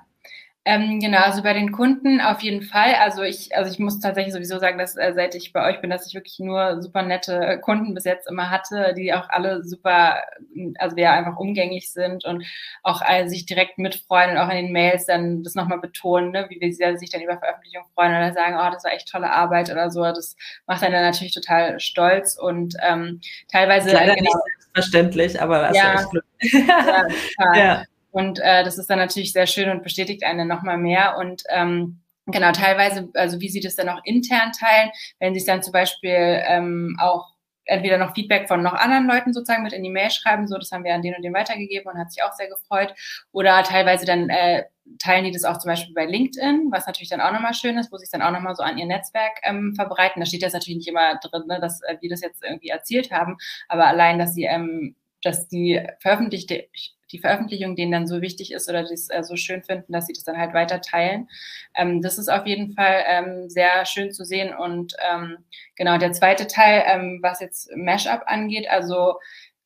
ähm, 0.66 0.98
genau, 0.98 1.18
also 1.18 1.42
bei 1.42 1.52
den 1.52 1.72
Kunden 1.72 2.22
auf 2.22 2.40
jeden 2.40 2.62
Fall. 2.62 2.94
Also 2.94 3.22
ich, 3.22 3.54
also 3.54 3.70
ich 3.70 3.78
muss 3.78 4.00
tatsächlich 4.00 4.32
sowieso 4.32 4.58
sagen, 4.58 4.78
dass 4.78 4.96
äh, 4.96 5.12
seit 5.14 5.34
ich 5.34 5.52
bei 5.52 5.68
euch 5.68 5.82
bin, 5.82 5.90
dass 5.90 6.06
ich 6.06 6.14
wirklich 6.14 6.38
nur 6.38 6.80
super 6.80 7.02
nette 7.02 7.60
Kunden 7.60 7.92
bis 7.92 8.04
jetzt 8.04 8.30
immer 8.30 8.48
hatte, 8.50 8.94
die 8.96 9.12
auch 9.12 9.28
alle 9.28 9.62
super, 9.62 10.22
also 10.78 10.96
wir 10.96 11.12
einfach 11.12 11.36
umgänglich 11.36 11.92
sind 11.92 12.24
und 12.24 12.46
auch 12.82 13.02
äh, 13.06 13.28
sich 13.28 13.44
direkt 13.44 13.76
mitfreuen 13.76 14.30
und 14.30 14.38
auch 14.38 14.48
in 14.48 14.56
den 14.56 14.72
Mails 14.72 15.04
dann 15.04 15.42
das 15.42 15.54
nochmal 15.54 15.80
betonen, 15.80 16.30
ne, 16.30 16.46
wie 16.48 16.58
wir 16.58 16.96
sich 16.98 17.10
dann 17.10 17.20
über 17.20 17.36
Veröffentlichung 17.36 17.84
freuen 17.94 18.12
oder 18.12 18.32
sagen, 18.32 18.56
oh, 18.56 18.70
das 18.72 18.84
war 18.84 18.92
echt 18.92 19.10
tolle 19.10 19.30
Arbeit 19.30 19.70
oder 19.70 19.90
so. 19.90 20.00
Das 20.00 20.34
macht 20.66 20.82
einen 20.82 20.94
dann 20.94 21.04
natürlich 21.04 21.34
total 21.34 21.78
stolz 21.78 22.38
und 22.38 22.74
ähm, 22.82 23.20
teilweise. 23.52 23.92
Leider 23.92 24.14
genau, 24.14 24.22
nicht 24.22 24.44
selbstverständlich, 24.60 25.42
aber 25.42 25.58
das 25.58 25.76
ja, 25.76 25.92
ist 25.92 26.08
echt 26.38 26.54
ja, 26.54 27.54
ja. 27.54 27.84
Und 28.14 28.38
äh, 28.38 28.62
das 28.62 28.78
ist 28.78 28.88
dann 28.88 29.00
natürlich 29.00 29.32
sehr 29.32 29.48
schön 29.48 29.68
und 29.70 29.82
bestätigt 29.82 30.22
einen 30.22 30.46
nochmal 30.46 30.78
mehr. 30.78 31.16
Und 31.18 31.42
ähm, 31.48 32.00
genau, 32.26 32.52
teilweise, 32.52 33.08
also 33.14 33.40
wie 33.40 33.48
sie 33.48 33.58
das 33.58 33.74
dann 33.74 33.88
auch 33.88 34.00
intern 34.04 34.52
teilen, 34.52 34.90
wenn 35.18 35.34
sie 35.34 35.40
es 35.40 35.46
dann 35.46 35.64
zum 35.64 35.72
Beispiel 35.72 36.40
ähm, 36.46 36.96
auch 37.00 37.34
entweder 37.64 37.98
noch 37.98 38.14
Feedback 38.14 38.46
von 38.46 38.62
noch 38.62 38.74
anderen 38.74 39.08
Leuten 39.08 39.32
sozusagen 39.32 39.64
mit 39.64 39.72
in 39.72 39.82
die 39.82 39.90
Mail 39.90 40.12
schreiben, 40.12 40.46
so 40.46 40.56
das 40.56 40.70
haben 40.70 40.84
wir 40.84 40.94
an 40.94 41.02
den 41.02 41.16
und 41.16 41.22
den 41.22 41.34
weitergegeben 41.34 41.90
und 41.90 41.98
hat 41.98 42.12
sich 42.12 42.22
auch 42.22 42.34
sehr 42.34 42.46
gefreut. 42.46 42.94
Oder 43.32 43.64
teilweise 43.64 44.06
dann 44.06 44.30
äh, 44.30 44.62
teilen 45.02 45.24
die 45.24 45.32
das 45.32 45.44
auch 45.44 45.58
zum 45.58 45.70
Beispiel 45.70 45.94
bei 45.94 46.06
LinkedIn, 46.06 46.68
was 46.70 46.86
natürlich 46.86 47.10
dann 47.10 47.20
auch 47.20 47.32
nochmal 47.32 47.54
schön 47.54 47.78
ist, 47.78 47.90
wo 47.90 47.96
sie 47.96 48.04
es 48.04 48.10
dann 48.10 48.22
auch 48.22 48.30
nochmal 48.30 48.54
so 48.54 48.62
an 48.62 48.78
ihr 48.78 48.86
Netzwerk 48.86 49.40
ähm, 49.42 49.74
verbreiten. 49.74 50.20
Da 50.20 50.26
steht 50.26 50.42
jetzt 50.42 50.52
natürlich 50.52 50.76
nicht 50.76 50.88
immer 50.88 51.16
drin, 51.16 51.48
ne, 51.48 51.58
dass 51.58 51.82
äh, 51.82 51.96
wir 52.00 52.10
das 52.10 52.20
jetzt 52.20 52.44
irgendwie 52.44 52.68
erzielt 52.68 53.10
haben, 53.10 53.38
aber 53.66 53.88
allein, 53.88 54.20
dass 54.20 54.34
sie 54.34 54.44
ähm, 54.44 54.94
dass 55.24 55.48
die 55.48 55.80
veröffentlichte 56.00 56.68
die 57.12 57.18
Veröffentlichung 57.18 57.76
denen 57.76 57.92
dann 57.92 58.06
so 58.06 58.20
wichtig 58.20 58.52
ist 58.52 58.68
oder 58.68 58.84
die 58.84 58.94
es 58.94 59.10
äh, 59.10 59.22
so 59.22 59.36
schön 59.36 59.62
finden, 59.62 59.92
dass 59.92 60.06
sie 60.06 60.12
das 60.12 60.24
dann 60.24 60.38
halt 60.38 60.54
weiter 60.54 60.80
teilen. 60.80 61.28
Ähm, 61.74 62.02
das 62.02 62.18
ist 62.18 62.28
auf 62.28 62.46
jeden 62.46 62.74
Fall 62.74 63.04
ähm, 63.06 63.48
sehr 63.50 63.84
schön 63.86 64.12
zu 64.12 64.24
sehen. 64.24 64.54
Und 64.54 64.94
ähm, 65.12 65.38
genau, 65.76 65.98
der 65.98 66.12
zweite 66.12 66.46
Teil, 66.46 66.84
ähm, 66.86 67.20
was 67.22 67.40
jetzt 67.40 67.70
Mashup 67.76 68.22
angeht, 68.26 68.68
also 68.68 69.14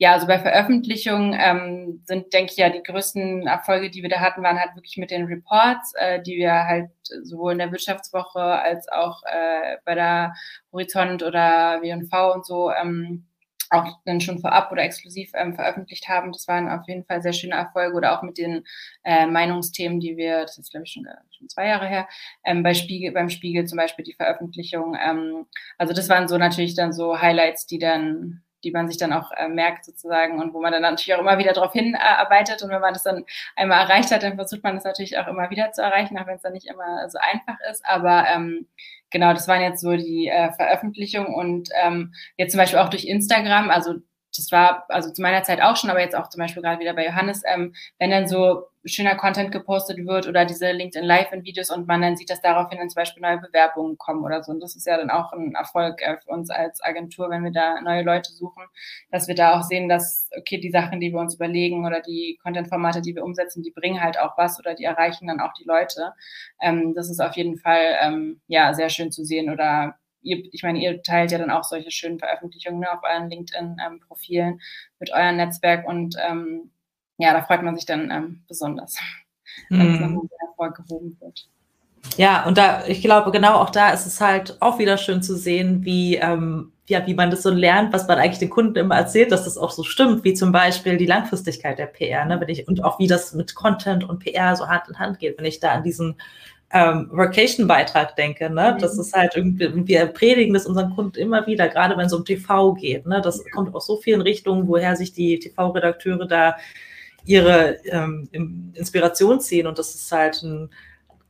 ja, 0.01 0.13
also 0.13 0.29
bei 0.29 0.39
Veröffentlichung 0.39 1.35
ähm, 1.37 2.03
sind, 2.07 2.33
denke 2.33 2.53
ich, 2.53 2.57
ja, 2.57 2.71
die 2.71 2.83
größten 2.85 3.49
Erfolge, 3.49 3.91
die 3.91 4.03
wir 4.03 4.09
da 4.09 4.21
hatten, 4.21 4.45
waren 4.45 4.59
halt 4.59 4.77
wirklich 4.77 4.97
mit 4.97 5.11
den 5.11 5.25
Reports, 5.25 5.93
äh, 5.97 6.23
die 6.23 6.37
wir 6.37 6.53
halt 6.53 6.91
sowohl 7.25 7.53
in 7.53 7.59
der 7.59 7.73
Wirtschaftswoche 7.73 8.41
als 8.41 8.89
auch 8.89 9.23
äh, 9.25 9.77
bei 9.85 9.97
der 9.97 10.35
Horizont 10.73 11.25
oder 11.25 11.83
W&V 11.83 12.33
und 12.33 12.47
so 12.47 12.71
ähm, 12.71 13.27
auch 13.71 13.99
dann 14.05 14.21
schon 14.21 14.39
vorab 14.39 14.73
oder 14.73 14.83
exklusiv 14.83 15.31
ähm, 15.35 15.55
veröffentlicht 15.55 16.09
haben. 16.09 16.33
Das 16.33 16.49
waren 16.49 16.69
auf 16.69 16.87
jeden 16.87 17.05
Fall 17.05 17.23
sehr 17.23 17.33
schöne 17.33 17.55
Erfolge 17.55 17.97
oder 17.97 18.19
auch 18.19 18.23
mit 18.23 18.39
den 18.39 18.65
äh, 19.05 19.27
Meinungsthemen, 19.27 20.01
die 20.01 20.17
wir, 20.17 20.43
das 20.43 20.59
ist 20.59 20.71
glaube 20.71 20.85
ich 20.85 20.93
schon, 20.93 21.07
schon 21.37 21.49
zwei 21.49 21.69
Jahre 21.69 21.87
her, 21.87 22.09
ähm, 22.45 22.63
bei 22.63 22.75
Spiegel, 22.75 23.13
beim 23.13 23.31
Spiegel 23.31 23.67
zum 23.67 23.77
Beispiel 23.77 24.05
die 24.05 24.15
Veröffentlichung. 24.15 24.97
Ähm, 25.01 25.47
also 25.79 25.93
das 25.93 26.09
waren 26.09 26.29
so 26.29 26.39
natürlich 26.39 26.75
dann 26.75 26.93
so 26.93 27.21
Highlights, 27.21 27.67
die 27.67 27.79
dann 27.79 28.43
die 28.65 28.73
man 28.73 28.89
sich 28.89 28.97
dann 28.97 29.13
auch 29.13 29.31
äh, 29.33 29.49
merkt 29.49 29.85
sozusagen 29.85 30.41
und 30.41 30.53
wo 30.53 30.61
man 30.61 30.73
dann 30.73 30.83
natürlich 30.83 31.15
auch 31.15 31.21
immer 31.21 31.39
wieder 31.39 31.53
darauf 31.53 31.73
hinarbeitet. 31.73 32.63
Und 32.63 32.71
wenn 32.71 32.81
man 32.81 32.93
das 32.93 33.03
dann 33.03 33.25
einmal 33.57 33.81
erreicht 33.81 34.11
hat, 34.11 34.23
dann 34.23 34.37
versucht 34.37 34.63
man 34.63 34.75
das 34.75 34.85
natürlich 34.85 35.19
auch 35.19 35.29
immer 35.29 35.51
wieder 35.51 35.73
zu 35.73 35.83
erreichen, 35.83 36.19
auch 36.19 36.27
wenn 36.27 36.37
es 36.37 36.43
dann 36.43 36.53
nicht 36.53 36.67
immer 36.67 37.09
so 37.09 37.19
einfach 37.19 37.59
ist. 37.71 37.85
Aber 37.87 38.27
ähm, 38.29 38.67
genau, 39.11 39.33
das 39.33 39.49
waren 39.49 39.63
jetzt 39.63 39.81
so 39.81 39.97
die 39.97 40.29
äh, 40.29 40.53
Veröffentlichungen 40.53 41.35
und 41.35 41.69
ähm, 41.83 42.13
jetzt 42.37 42.53
zum 42.53 42.59
Beispiel 42.59 42.79
auch 42.79 42.91
durch 42.91 43.05
Instagram, 43.05 43.71
also 43.71 43.95
das 44.37 44.53
war 44.53 44.85
also 44.89 45.13
zu 45.13 45.23
meiner 45.23 45.43
Zeit 45.43 45.61
auch 45.63 45.77
schon, 45.77 45.91
aber 45.91 46.01
jetzt 46.01 46.17
auch 46.17 46.29
zum 46.29 46.41
Beispiel 46.41 46.63
gerade 46.63 46.81
wieder 46.81 46.95
bei 46.95 47.07
Johannes, 47.07 47.43
ähm, 47.47 47.75
wenn 47.99 48.11
dann 48.11 48.29
so 48.29 48.65
schöner 48.85 49.17
Content 49.17 49.53
gepostet 49.53 49.99
wird 50.07 50.27
oder 50.29 50.45
diese 50.45 50.71
LinkedIn 50.71 51.07
Live-Videos 51.07 51.71
und 51.71 51.87
man 51.87 52.01
dann 52.01 52.17
sieht, 52.17 52.31
dass 52.31 52.41
daraufhin 52.41 52.79
dann 52.79 52.89
zum 52.89 53.01
Beispiel 53.01 53.23
neue 53.23 53.39
Bewerbungen 53.39 53.99
kommen 53.99 54.25
oder 54.25 54.43
so. 54.43 54.53
Und 54.53 54.61
das 54.61 54.77
ist 54.77 54.87
ja 54.87 54.97
dann 54.97 55.11
auch 55.11 55.33
ein 55.33 55.55
Erfolg 55.55 56.01
äh, 56.03 56.17
für 56.19 56.31
uns 56.31 56.51
als 56.51 56.83
Agentur, 56.83 57.31
wenn 57.31 57.45
wir 57.45 57.51
da 57.51 57.81
neue 57.81 58.03
Leute 58.03 58.33
suchen, 58.33 58.65
dass 59.11 59.29
wir 59.29 59.35
da 59.35 59.59
auch 59.59 59.63
sehen, 59.63 59.89
dass, 59.89 60.29
okay, 60.39 60.59
die 60.59 60.71
Sachen, 60.71 61.01
die 61.01 61.13
wir 61.13 61.21
uns 61.21 61.35
überlegen 61.35 61.87
oder 61.87 62.01
die 62.01 62.39
Content-Formate, 62.43 63.03
die 63.03 63.15
wir 63.15 63.25
umsetzen, 63.25 63.63
die 63.63 63.71
bringen 63.71 64.03
halt 64.03 64.19
auch 64.19 64.37
was 64.39 64.59
oder 64.59 64.75
die 64.75 64.85
erreichen 64.85 65.27
dann 65.27 65.41
auch 65.41 65.53
die 65.55 65.65
Leute. 65.65 66.13
Ähm, 66.61 66.95
das 66.95 67.11
ist 67.11 67.21
auf 67.21 67.37
jeden 67.37 67.59
Fall, 67.59 67.97
ähm, 68.01 68.41
ja, 68.47 68.75
sehr 68.75 68.89
schön 68.91 69.13
zu 69.13 69.25
sehen 69.25 69.51
oder 69.51 69.97
Ihr, 70.23 70.45
ich 70.53 70.63
meine, 70.63 70.81
ihr 70.81 71.03
teilt 71.03 71.31
ja 71.31 71.39
dann 71.39 71.51
auch 71.51 71.65
solche 71.65 71.91
schönen 71.91 72.19
Veröffentlichungen 72.19 72.81
ne, 72.81 72.93
auf 72.93 73.01
euren 73.03 73.31
LinkedIn-Profilen 73.31 74.55
ähm, 74.55 74.61
mit 74.99 75.13
eurem 75.13 75.37
Netzwerk 75.37 75.87
und 75.87 76.17
ähm, 76.29 76.71
ja, 77.19 77.33
da 77.33 77.43
freut 77.43 77.63
man 77.63 77.77
sich 77.77 77.87
dann 77.87 78.11
ähm, 78.11 78.45
besonders, 78.49 78.97
wenn 79.69 79.95
es 79.95 80.01
mhm. 80.01 80.29
sehr 80.29 80.49
hervorgehoben 80.49 81.17
wird. 81.21 81.49
Ja, 82.17 82.47
und 82.47 82.59
da, 82.59 82.87
ich 82.87 83.01
glaube, 83.01 83.31
genau 83.31 83.55
auch 83.55 83.71
da 83.71 83.91
ist 83.91 84.07
es 84.07 84.21
halt 84.21 84.57
auch 84.61 84.79
wieder 84.79 84.99
schön 84.99 85.23
zu 85.23 85.37
sehen, 85.37 85.85
wie, 85.85 86.17
ähm, 86.17 86.73
ja, 86.89 87.07
wie 87.07 87.15
man 87.15 87.31
das 87.31 87.43
so 87.43 87.51
lernt, 87.51 87.93
was 87.93 88.09
man 88.09 88.19
eigentlich 88.19 88.39
den 88.39 88.51
Kunden 88.51 88.77
immer 88.77 88.97
erzählt, 88.97 89.31
dass 89.31 89.45
das 89.45 89.59
auch 89.59 89.71
so 89.71 89.83
stimmt, 89.83 90.25
wie 90.25 90.35
zum 90.35 90.53
Beispiel 90.53 90.97
die 90.97 91.07
Langfristigkeit 91.07 91.79
der 91.79 91.87
PR, 91.87 92.25
ne? 92.25 92.41
Wenn 92.41 92.49
ich, 92.49 92.67
und 92.67 92.83
auch 92.83 92.99
wie 92.99 93.07
das 93.07 93.35
mit 93.35 93.55
Content 93.55 94.09
und 94.09 94.21
PR 94.21 94.57
so 94.57 94.69
Hand 94.69 94.89
in 94.89 94.99
Hand 94.99 95.19
geht, 95.19 95.39
wenn 95.39 95.45
ich 95.45 95.61
da 95.61 95.73
an 95.73 95.83
diesen 95.83 96.17
ähm, 96.71 97.09
Vacation-Beitrag 97.11 98.15
denke, 98.17 98.51
ne? 98.51 98.75
Mhm. 98.75 98.81
Das 98.81 98.99
ist 98.99 99.15
halt 99.15 99.35
irgendwie, 99.37 99.87
wir 99.87 100.07
predigen 100.07 100.55
das 100.55 100.67
unseren 100.67 100.95
Kunden 100.95 101.19
immer 101.19 101.47
wieder, 101.47 101.69
gerade 101.69 101.97
wenn 101.97 102.07
es 102.07 102.13
um 102.13 102.25
TV 102.25 102.75
geht, 102.75 103.07
ne? 103.07 103.21
Das 103.23 103.43
kommt 103.55 103.75
aus 103.75 103.87
so 103.87 103.97
vielen 103.97 104.21
Richtungen, 104.21 104.69
woher 104.69 104.95
sich 104.97 105.13
die 105.13 105.39
TV-Redakteure 105.39 106.27
da 106.27 106.57
ihre 107.25 107.79
ähm, 107.85 108.29
Inspiration 108.75 109.41
ziehen. 109.41 109.67
Und 109.67 109.79
das 109.79 109.95
ist 109.95 110.13
halt 110.13 110.43
ein 110.43 110.71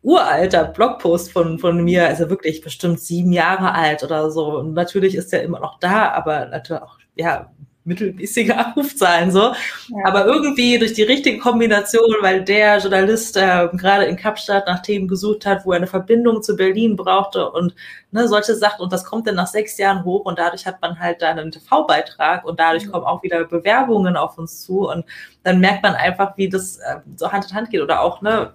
uralter 0.03 0.65
Blogpost 0.65 1.33
von, 1.33 1.59
von 1.59 1.85
mir, 1.85 2.07
also 2.07 2.31
wirklich 2.31 2.61
bestimmt 2.61 3.01
sieben 3.01 3.33
Jahre 3.33 3.75
alt 3.75 4.03
oder 4.03 4.31
so. 4.31 4.59
Und 4.59 4.75
natürlich 4.75 5.15
ist 5.15 5.33
er 5.33 5.43
immer 5.43 5.61
noch 5.61 5.79
da, 5.79 6.11
aber 6.13 6.47
natürlich 6.47 6.83
auch, 6.83 6.99
ja, 7.17 7.53
mittelmäßige 7.89 8.51
Abrufzahlen 8.57 9.31
so. 9.31 9.41
Ja. 9.41 10.05
Aber 10.05 10.27
irgendwie 10.27 10.79
durch 10.79 10.93
die 10.93 11.03
richtige 11.03 11.39
Kombination, 11.39 12.15
weil 12.21 12.45
der 12.45 12.79
Journalist 12.79 13.37
äh, 13.37 13.69
gerade 13.73 14.05
in 14.05 14.17
Kapstadt 14.17 14.67
nach 14.67 14.83
Themen 14.83 15.09
gesucht 15.09 15.47
hat, 15.47 15.65
wo 15.65 15.73
er 15.73 15.79
eine 15.79 15.87
Verbindung 15.87 16.43
zu 16.43 16.55
Berlin 16.55 16.95
brauchte 16.95 17.51
und 17.51 17.75
ne, 18.13 18.29
solche 18.29 18.55
Sachen. 18.55 18.83
Und 18.83 18.93
das 18.93 19.05
kommt 19.05 19.27
dann 19.27 19.35
nach 19.35 19.47
sechs 19.47 19.77
Jahren 19.79 20.05
hoch 20.05 20.25
und 20.25 20.39
dadurch 20.39 20.67
hat 20.67 20.81
man 20.81 21.01
halt 21.01 21.23
dann 21.23 21.39
einen 21.39 21.51
TV-Beitrag 21.51 22.45
und 22.45 22.61
dadurch 22.61 22.87
mhm. 22.87 22.93
kommen 22.93 23.05
auch 23.07 23.23
wieder 23.23 23.45
Bewerbungen 23.45 24.17
auf 24.17 24.39
uns 24.39 24.63
zu 24.63 24.89
und 24.89 25.05
dann 25.43 25.59
merkt 25.61 25.83
man 25.83 25.95
einfach, 25.95 26.37
wie 26.37 26.49
das 26.49 26.77
äh, 26.77 27.01
so 27.17 27.33
Hand 27.33 27.51
in 27.51 27.57
Hand 27.57 27.71
geht 27.71 27.81
oder 27.81 28.03
auch 28.03 28.23
ne, 28.23 28.53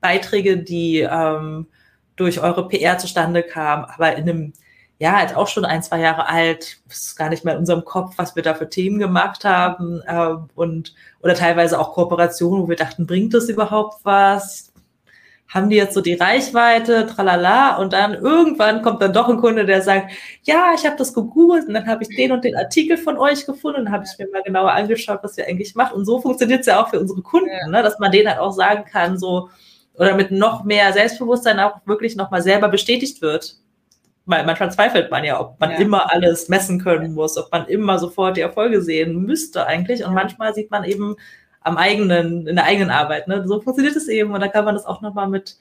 Beiträge, 0.00 0.58
die 0.58 1.00
ähm, 1.00 1.66
durch 2.16 2.40
eure 2.40 2.68
PR 2.68 2.98
zustande 2.98 3.42
kamen, 3.42 3.86
aber 3.86 4.14
in 4.16 4.28
einem 4.28 4.52
ja, 4.98 5.20
jetzt 5.20 5.36
auch 5.36 5.48
schon 5.48 5.64
ein, 5.64 5.82
zwei 5.82 6.00
Jahre 6.00 6.28
alt, 6.28 6.78
ist 6.88 7.16
gar 7.16 7.28
nicht 7.28 7.44
mehr 7.44 7.54
in 7.54 7.60
unserem 7.60 7.84
Kopf, 7.84 8.14
was 8.16 8.36
wir 8.36 8.42
da 8.42 8.54
für 8.54 8.68
Themen 8.68 8.98
gemacht 8.98 9.44
haben 9.44 10.02
äh, 10.06 10.36
und 10.54 10.94
oder 11.20 11.34
teilweise 11.34 11.80
auch 11.80 11.92
Kooperationen, 11.94 12.62
wo 12.62 12.68
wir 12.68 12.76
dachten, 12.76 13.06
bringt 13.06 13.34
das 13.34 13.48
überhaupt 13.48 14.04
was? 14.04 14.72
Haben 15.48 15.68
die 15.68 15.76
jetzt 15.76 15.94
so 15.94 16.00
die 16.00 16.14
Reichweite, 16.14 17.06
tralala, 17.06 17.76
und 17.76 17.92
dann 17.92 18.14
irgendwann 18.14 18.82
kommt 18.82 19.02
dann 19.02 19.12
doch 19.12 19.28
ein 19.28 19.36
Kunde, 19.38 19.66
der 19.66 19.82
sagt, 19.82 20.12
ja, 20.44 20.72
ich 20.74 20.86
habe 20.86 20.96
das 20.96 21.12
gegoogelt 21.12 21.68
und 21.68 21.74
dann 21.74 21.86
habe 21.86 22.02
ich 22.02 22.16
den 22.16 22.32
und 22.32 22.44
den 22.44 22.56
Artikel 22.56 22.96
von 22.96 23.18
euch 23.18 23.46
gefunden 23.46 23.82
und 23.82 23.90
habe 23.92 24.04
ich 24.04 24.18
mir 24.18 24.30
mal 24.30 24.42
genauer 24.42 24.72
angeschaut, 24.72 25.20
was 25.22 25.36
ihr 25.38 25.46
eigentlich 25.46 25.74
macht. 25.74 25.92
Und 25.92 26.06
so 26.06 26.20
funktioniert 26.20 26.60
es 26.60 26.66
ja 26.66 26.82
auch 26.82 26.88
für 26.88 27.00
unsere 27.00 27.22
Kunden, 27.22 27.50
ja. 27.50 27.68
ne? 27.68 27.82
dass 27.82 27.98
man 27.98 28.10
denen 28.10 28.28
halt 28.28 28.40
auch 28.40 28.52
sagen 28.52 28.84
kann, 28.84 29.18
so, 29.18 29.50
oder 29.94 30.16
mit 30.16 30.30
noch 30.30 30.64
mehr 30.64 30.92
Selbstbewusstsein 30.92 31.60
auch 31.60 31.80
wirklich 31.84 32.16
nochmal 32.16 32.42
selber 32.42 32.68
bestätigt 32.68 33.20
wird 33.22 33.58
manchmal 34.26 34.72
zweifelt 34.72 35.10
man 35.10 35.24
ja, 35.24 35.40
ob 35.40 35.60
man 35.60 35.72
ja. 35.72 35.78
immer 35.78 36.12
alles 36.12 36.48
messen 36.48 36.82
können 36.82 37.14
muss, 37.14 37.36
ob 37.36 37.50
man 37.52 37.66
immer 37.66 37.98
sofort 37.98 38.36
die 38.36 38.40
Erfolge 38.40 38.80
sehen 38.80 39.22
müsste 39.22 39.66
eigentlich. 39.66 40.04
Und 40.04 40.14
manchmal 40.14 40.54
sieht 40.54 40.70
man 40.70 40.84
eben 40.84 41.16
am 41.60 41.76
eigenen, 41.76 42.46
in 42.46 42.56
der 42.56 42.64
eigenen 42.64 42.90
Arbeit. 42.90 43.28
Ne? 43.28 43.46
So 43.46 43.60
funktioniert 43.60 43.96
es 43.96 44.08
eben. 44.08 44.32
Und 44.32 44.40
da 44.40 44.48
kann 44.48 44.64
man 44.64 44.74
das 44.74 44.86
auch 44.86 45.00
nochmal 45.00 45.28
mit 45.28 45.56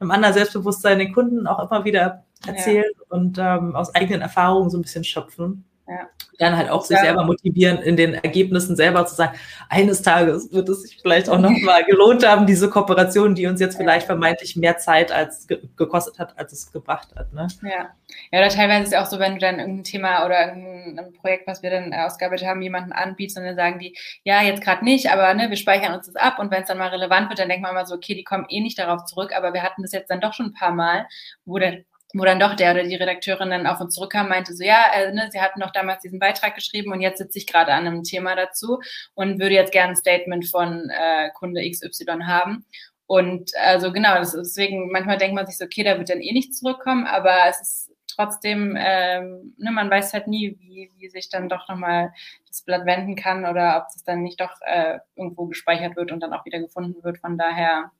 einem 0.00 0.10
anderen 0.10 0.34
Selbstbewusstsein 0.34 0.98
den 0.98 1.12
Kunden 1.12 1.46
auch 1.46 1.70
immer 1.70 1.84
wieder 1.84 2.24
erzählen 2.46 2.84
ja. 2.96 3.04
und 3.08 3.38
ähm, 3.38 3.74
aus 3.74 3.94
eigenen 3.94 4.20
Erfahrungen 4.20 4.70
so 4.70 4.78
ein 4.78 4.82
bisschen 4.82 5.04
schöpfen. 5.04 5.64
Ja. 5.88 6.06
Dann 6.38 6.56
halt 6.56 6.68
auch 6.68 6.84
sich 6.84 6.98
selber 6.98 7.24
motivieren, 7.24 7.78
in 7.78 7.96
den 7.96 8.12
Ergebnissen 8.12 8.76
selber 8.76 9.06
zu 9.06 9.14
sagen, 9.14 9.36
eines 9.70 10.02
Tages 10.02 10.52
wird 10.52 10.68
es 10.68 10.82
sich 10.82 10.98
vielleicht 11.00 11.30
auch 11.30 11.38
nochmal 11.38 11.82
gelohnt 11.88 12.26
haben, 12.26 12.46
diese 12.46 12.68
Kooperation, 12.68 13.34
die 13.34 13.46
uns 13.46 13.58
jetzt 13.58 13.78
vielleicht 13.78 14.06
vermeintlich 14.06 14.54
mehr 14.54 14.76
Zeit 14.76 15.10
als 15.10 15.46
ge 15.46 15.60
gekostet 15.76 16.18
hat, 16.18 16.38
als 16.38 16.52
es 16.52 16.70
gebracht 16.70 17.08
hat. 17.16 17.32
Ne? 17.32 17.46
Ja. 17.62 17.88
ja, 18.30 18.38
oder 18.38 18.50
teilweise 18.50 18.82
ist 18.82 18.92
es 18.92 18.98
auch 18.98 19.06
so, 19.06 19.18
wenn 19.18 19.34
du 19.34 19.38
dann 19.38 19.60
irgendein 19.60 19.84
Thema 19.84 20.26
oder 20.26 20.48
irgendein 20.48 21.12
Projekt, 21.14 21.46
was 21.46 21.62
wir 21.62 21.70
dann 21.70 21.94
ausgearbeitet 21.94 22.46
haben, 22.46 22.60
jemanden 22.60 22.92
anbietest 22.92 23.38
und 23.38 23.44
dann 23.44 23.56
sagen 23.56 23.78
die, 23.78 23.96
ja, 24.24 24.42
jetzt 24.42 24.62
gerade 24.62 24.84
nicht, 24.84 25.10
aber 25.10 25.32
ne, 25.32 25.48
wir 25.48 25.56
speichern 25.56 25.94
uns 25.94 26.06
das 26.06 26.16
ab 26.16 26.38
und 26.38 26.50
wenn 26.50 26.62
es 26.62 26.68
dann 26.68 26.78
mal 26.78 26.88
relevant 26.88 27.30
wird, 27.30 27.38
dann 27.38 27.48
denkt 27.48 27.62
man 27.62 27.72
immer 27.72 27.86
so, 27.86 27.94
okay, 27.94 28.14
die 28.14 28.24
kommen 28.24 28.46
eh 28.50 28.60
nicht 28.60 28.78
darauf 28.78 29.06
zurück, 29.06 29.32
aber 29.34 29.54
wir 29.54 29.62
hatten 29.62 29.82
das 29.82 29.92
jetzt 29.92 30.10
dann 30.10 30.20
doch 30.20 30.34
schon 30.34 30.46
ein 30.46 30.54
paar 30.54 30.72
Mal, 30.72 31.06
wo 31.46 31.58
der 31.58 31.78
wo 32.14 32.24
dann 32.24 32.40
doch 32.40 32.54
der 32.54 32.72
oder 32.72 32.84
die 32.84 32.94
Redakteurin 32.94 33.50
dann 33.50 33.66
auf 33.66 33.80
uns 33.80 33.94
zurückkam, 33.94 34.28
meinte 34.28 34.54
so, 34.54 34.64
ja, 34.64 34.84
äh, 34.94 35.12
ne, 35.12 35.28
sie 35.30 35.40
hatten 35.40 35.60
doch 35.60 35.72
damals 35.72 36.00
diesen 36.02 36.18
Beitrag 36.18 36.54
geschrieben 36.54 36.92
und 36.92 37.00
jetzt 37.00 37.18
sitze 37.18 37.38
ich 37.38 37.46
gerade 37.46 37.72
an 37.72 37.86
einem 37.86 38.02
Thema 38.02 38.34
dazu 38.34 38.80
und 39.14 39.38
würde 39.40 39.54
jetzt 39.54 39.72
gerne 39.72 39.90
ein 39.90 39.96
Statement 39.96 40.46
von 40.48 40.90
äh, 40.90 41.30
Kunde 41.34 41.68
XY 41.68 42.22
haben. 42.24 42.64
Und 43.06 43.52
also 43.56 43.92
genau, 43.92 44.16
das, 44.16 44.32
deswegen 44.32 44.90
manchmal 44.90 45.18
denkt 45.18 45.34
man 45.34 45.46
sich 45.46 45.58
so, 45.58 45.64
okay, 45.64 45.82
da 45.82 45.98
wird 45.98 46.10
dann 46.10 46.20
eh 46.20 46.32
nicht 46.32 46.54
zurückkommen, 46.54 47.06
aber 47.06 47.46
es 47.48 47.60
ist 47.60 47.92
trotzdem, 48.06 48.76
ähm, 48.78 49.54
ne, 49.58 49.70
man 49.70 49.90
weiß 49.90 50.12
halt 50.12 50.28
nie, 50.28 50.56
wie, 50.60 50.90
wie 50.96 51.08
sich 51.08 51.28
dann 51.28 51.48
doch 51.48 51.68
nochmal 51.68 52.12
das 52.48 52.62
Blatt 52.62 52.86
wenden 52.86 53.16
kann 53.16 53.44
oder 53.46 53.78
ob 53.78 53.94
es 53.94 54.02
dann 54.04 54.22
nicht 54.22 54.40
doch 54.40 54.60
äh, 54.62 54.98
irgendwo 55.16 55.46
gespeichert 55.46 55.96
wird 55.96 56.10
und 56.12 56.20
dann 56.20 56.32
auch 56.32 56.44
wieder 56.44 56.58
gefunden 56.58 57.02
wird. 57.04 57.18
Von 57.18 57.38
daher, 57.38 57.92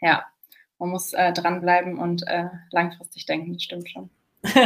ja, 0.00 0.24
man 0.82 0.90
muss 0.90 1.12
äh, 1.12 1.32
dranbleiben 1.32 1.96
und 1.96 2.26
äh, 2.26 2.46
langfristig 2.72 3.24
denken, 3.26 3.52
das 3.52 3.62
stimmt 3.62 3.88
schon. 3.88 4.10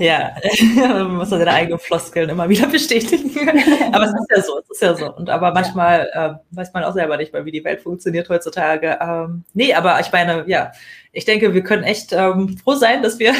ja, 0.00 0.34
man 0.74 1.14
muss 1.14 1.30
seine 1.30 1.48
eigenen 1.48 1.78
Floskeln 1.78 2.28
immer 2.28 2.48
wieder 2.48 2.66
bestätigen. 2.66 3.30
aber 3.92 4.06
es 4.06 4.10
ist 4.12 4.26
ja 4.28 4.42
so, 4.42 4.58
es 4.58 4.70
ist 4.70 4.82
ja 4.82 4.96
so. 4.96 5.14
Und 5.14 5.30
aber 5.30 5.52
manchmal 5.52 6.10
äh, 6.12 6.56
weiß 6.56 6.72
man 6.72 6.82
auch 6.82 6.94
selber 6.94 7.16
nicht 7.16 7.32
mehr, 7.32 7.44
wie 7.44 7.52
die 7.52 7.62
Welt 7.62 7.80
funktioniert 7.80 8.28
heutzutage. 8.28 8.98
Ähm, 9.00 9.44
nee, 9.54 9.72
aber 9.72 10.00
ich 10.00 10.10
meine, 10.10 10.42
ja, 10.48 10.72
ich 11.12 11.24
denke, 11.24 11.54
wir 11.54 11.62
können 11.62 11.84
echt 11.84 12.12
ähm, 12.12 12.58
froh 12.58 12.74
sein, 12.74 13.04
dass 13.04 13.20
wir 13.20 13.32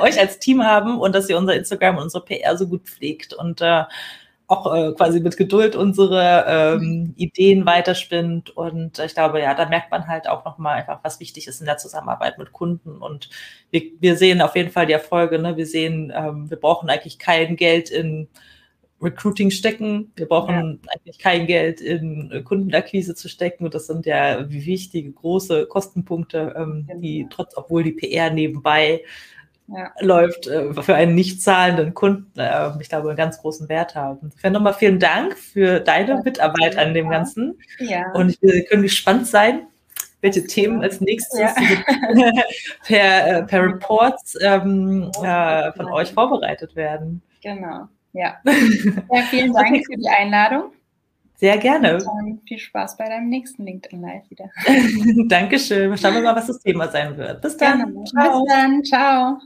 euch 0.00 0.18
als 0.18 0.38
Team 0.38 0.64
haben 0.64 0.98
und 0.98 1.14
dass 1.14 1.28
ihr 1.28 1.36
unser 1.36 1.54
Instagram 1.54 1.98
und 1.98 2.04
unsere 2.04 2.24
PR 2.24 2.56
so 2.56 2.66
gut 2.66 2.88
pflegt 2.88 3.34
und 3.34 3.60
äh, 3.60 3.82
auch 4.48 4.74
äh, 4.74 4.92
quasi 4.94 5.20
mit 5.20 5.36
Geduld 5.36 5.76
unsere 5.76 6.44
ähm, 6.48 6.80
mhm. 6.80 7.14
Ideen 7.16 7.66
weiterspinnt. 7.66 8.56
Und 8.56 8.98
ich 8.98 9.12
glaube, 9.14 9.40
ja, 9.40 9.54
da 9.54 9.68
merkt 9.68 9.90
man 9.90 10.08
halt 10.08 10.26
auch 10.26 10.44
nochmal 10.46 10.78
einfach, 10.78 11.00
was 11.02 11.20
wichtig 11.20 11.46
ist 11.46 11.60
in 11.60 11.66
der 11.66 11.76
Zusammenarbeit 11.76 12.38
mit 12.38 12.52
Kunden. 12.52 12.96
Und 12.96 13.28
wir, 13.70 13.82
wir 14.00 14.16
sehen 14.16 14.40
auf 14.40 14.56
jeden 14.56 14.70
Fall 14.70 14.86
die 14.86 14.94
Erfolge. 14.94 15.38
Ne? 15.38 15.58
Wir 15.58 15.66
sehen, 15.66 16.10
ähm, 16.16 16.48
wir 16.48 16.56
brauchen 16.56 16.88
eigentlich 16.88 17.18
kein 17.18 17.56
Geld 17.56 17.90
in 17.90 18.26
Recruiting 19.02 19.50
stecken. 19.50 20.12
Wir 20.16 20.26
brauchen 20.26 20.80
ja. 20.82 20.92
eigentlich 20.92 21.18
kein 21.18 21.46
Geld 21.46 21.82
in 21.82 22.42
Kundenakquise 22.44 23.14
zu 23.14 23.28
stecken. 23.28 23.66
Und 23.66 23.74
das 23.74 23.86
sind 23.86 24.06
ja 24.06 24.50
wichtige, 24.50 25.12
große 25.12 25.66
Kostenpunkte, 25.66 26.54
ähm, 26.56 26.86
genau. 26.88 27.00
die 27.00 27.26
trotz, 27.28 27.54
obwohl 27.54 27.82
die 27.84 27.92
PR 27.92 28.30
nebenbei 28.30 29.02
ja. 29.68 29.92
läuft, 30.00 30.46
äh, 30.46 30.72
für 30.74 30.94
einen 30.94 31.14
nicht 31.14 31.42
zahlenden 31.42 31.94
Kunden, 31.94 32.38
äh, 32.38 32.70
ich 32.80 32.88
glaube, 32.88 33.08
einen 33.08 33.16
ganz 33.16 33.40
großen 33.40 33.68
Wert 33.68 33.94
haben. 33.94 34.18
Insofern 34.22 34.52
nochmal 34.52 34.74
vielen 34.74 34.98
Dank 34.98 35.36
für 35.36 35.80
deine 35.80 36.22
Mitarbeit 36.22 36.76
an 36.76 36.94
dem 36.94 37.10
Ganzen. 37.10 37.58
Ja. 37.78 38.10
Und 38.12 38.40
wir 38.42 38.64
können 38.64 38.82
gespannt 38.82 39.26
sein, 39.26 39.66
welche 40.20 40.46
Themen 40.46 40.82
als 40.82 41.00
nächstes 41.00 41.38
ja. 41.38 41.54
per, 42.86 43.26
äh, 43.26 43.42
per 43.44 43.62
Reports 43.62 44.36
ähm, 44.40 45.10
äh, 45.22 45.72
von 45.72 45.86
euch 45.86 46.12
vorbereitet 46.12 46.74
werden. 46.74 47.22
Genau, 47.42 47.88
ja. 48.12 48.36
ja 48.44 49.22
vielen 49.30 49.52
Dank 49.52 49.76
für 49.86 49.96
die 49.96 50.08
Einladung. 50.08 50.72
Sehr 51.36 51.56
gerne. 51.56 51.98
Und 52.04 52.40
viel 52.48 52.58
Spaß 52.58 52.96
bei 52.96 53.08
deinem 53.08 53.28
nächsten 53.28 53.64
LinkedIn 53.64 54.00
Live 54.00 54.28
wieder. 54.28 54.50
Dankeschön. 55.28 55.96
Schauen 55.96 56.14
wir 56.14 56.22
mal, 56.22 56.34
was 56.34 56.48
das 56.48 56.58
Thema 56.58 56.88
sein 56.88 57.16
wird. 57.16 57.40
Bis 57.40 57.56
dann. 57.56 57.94
Bis 57.94 58.10
dann. 58.12 58.82
Ciao. 58.82 59.38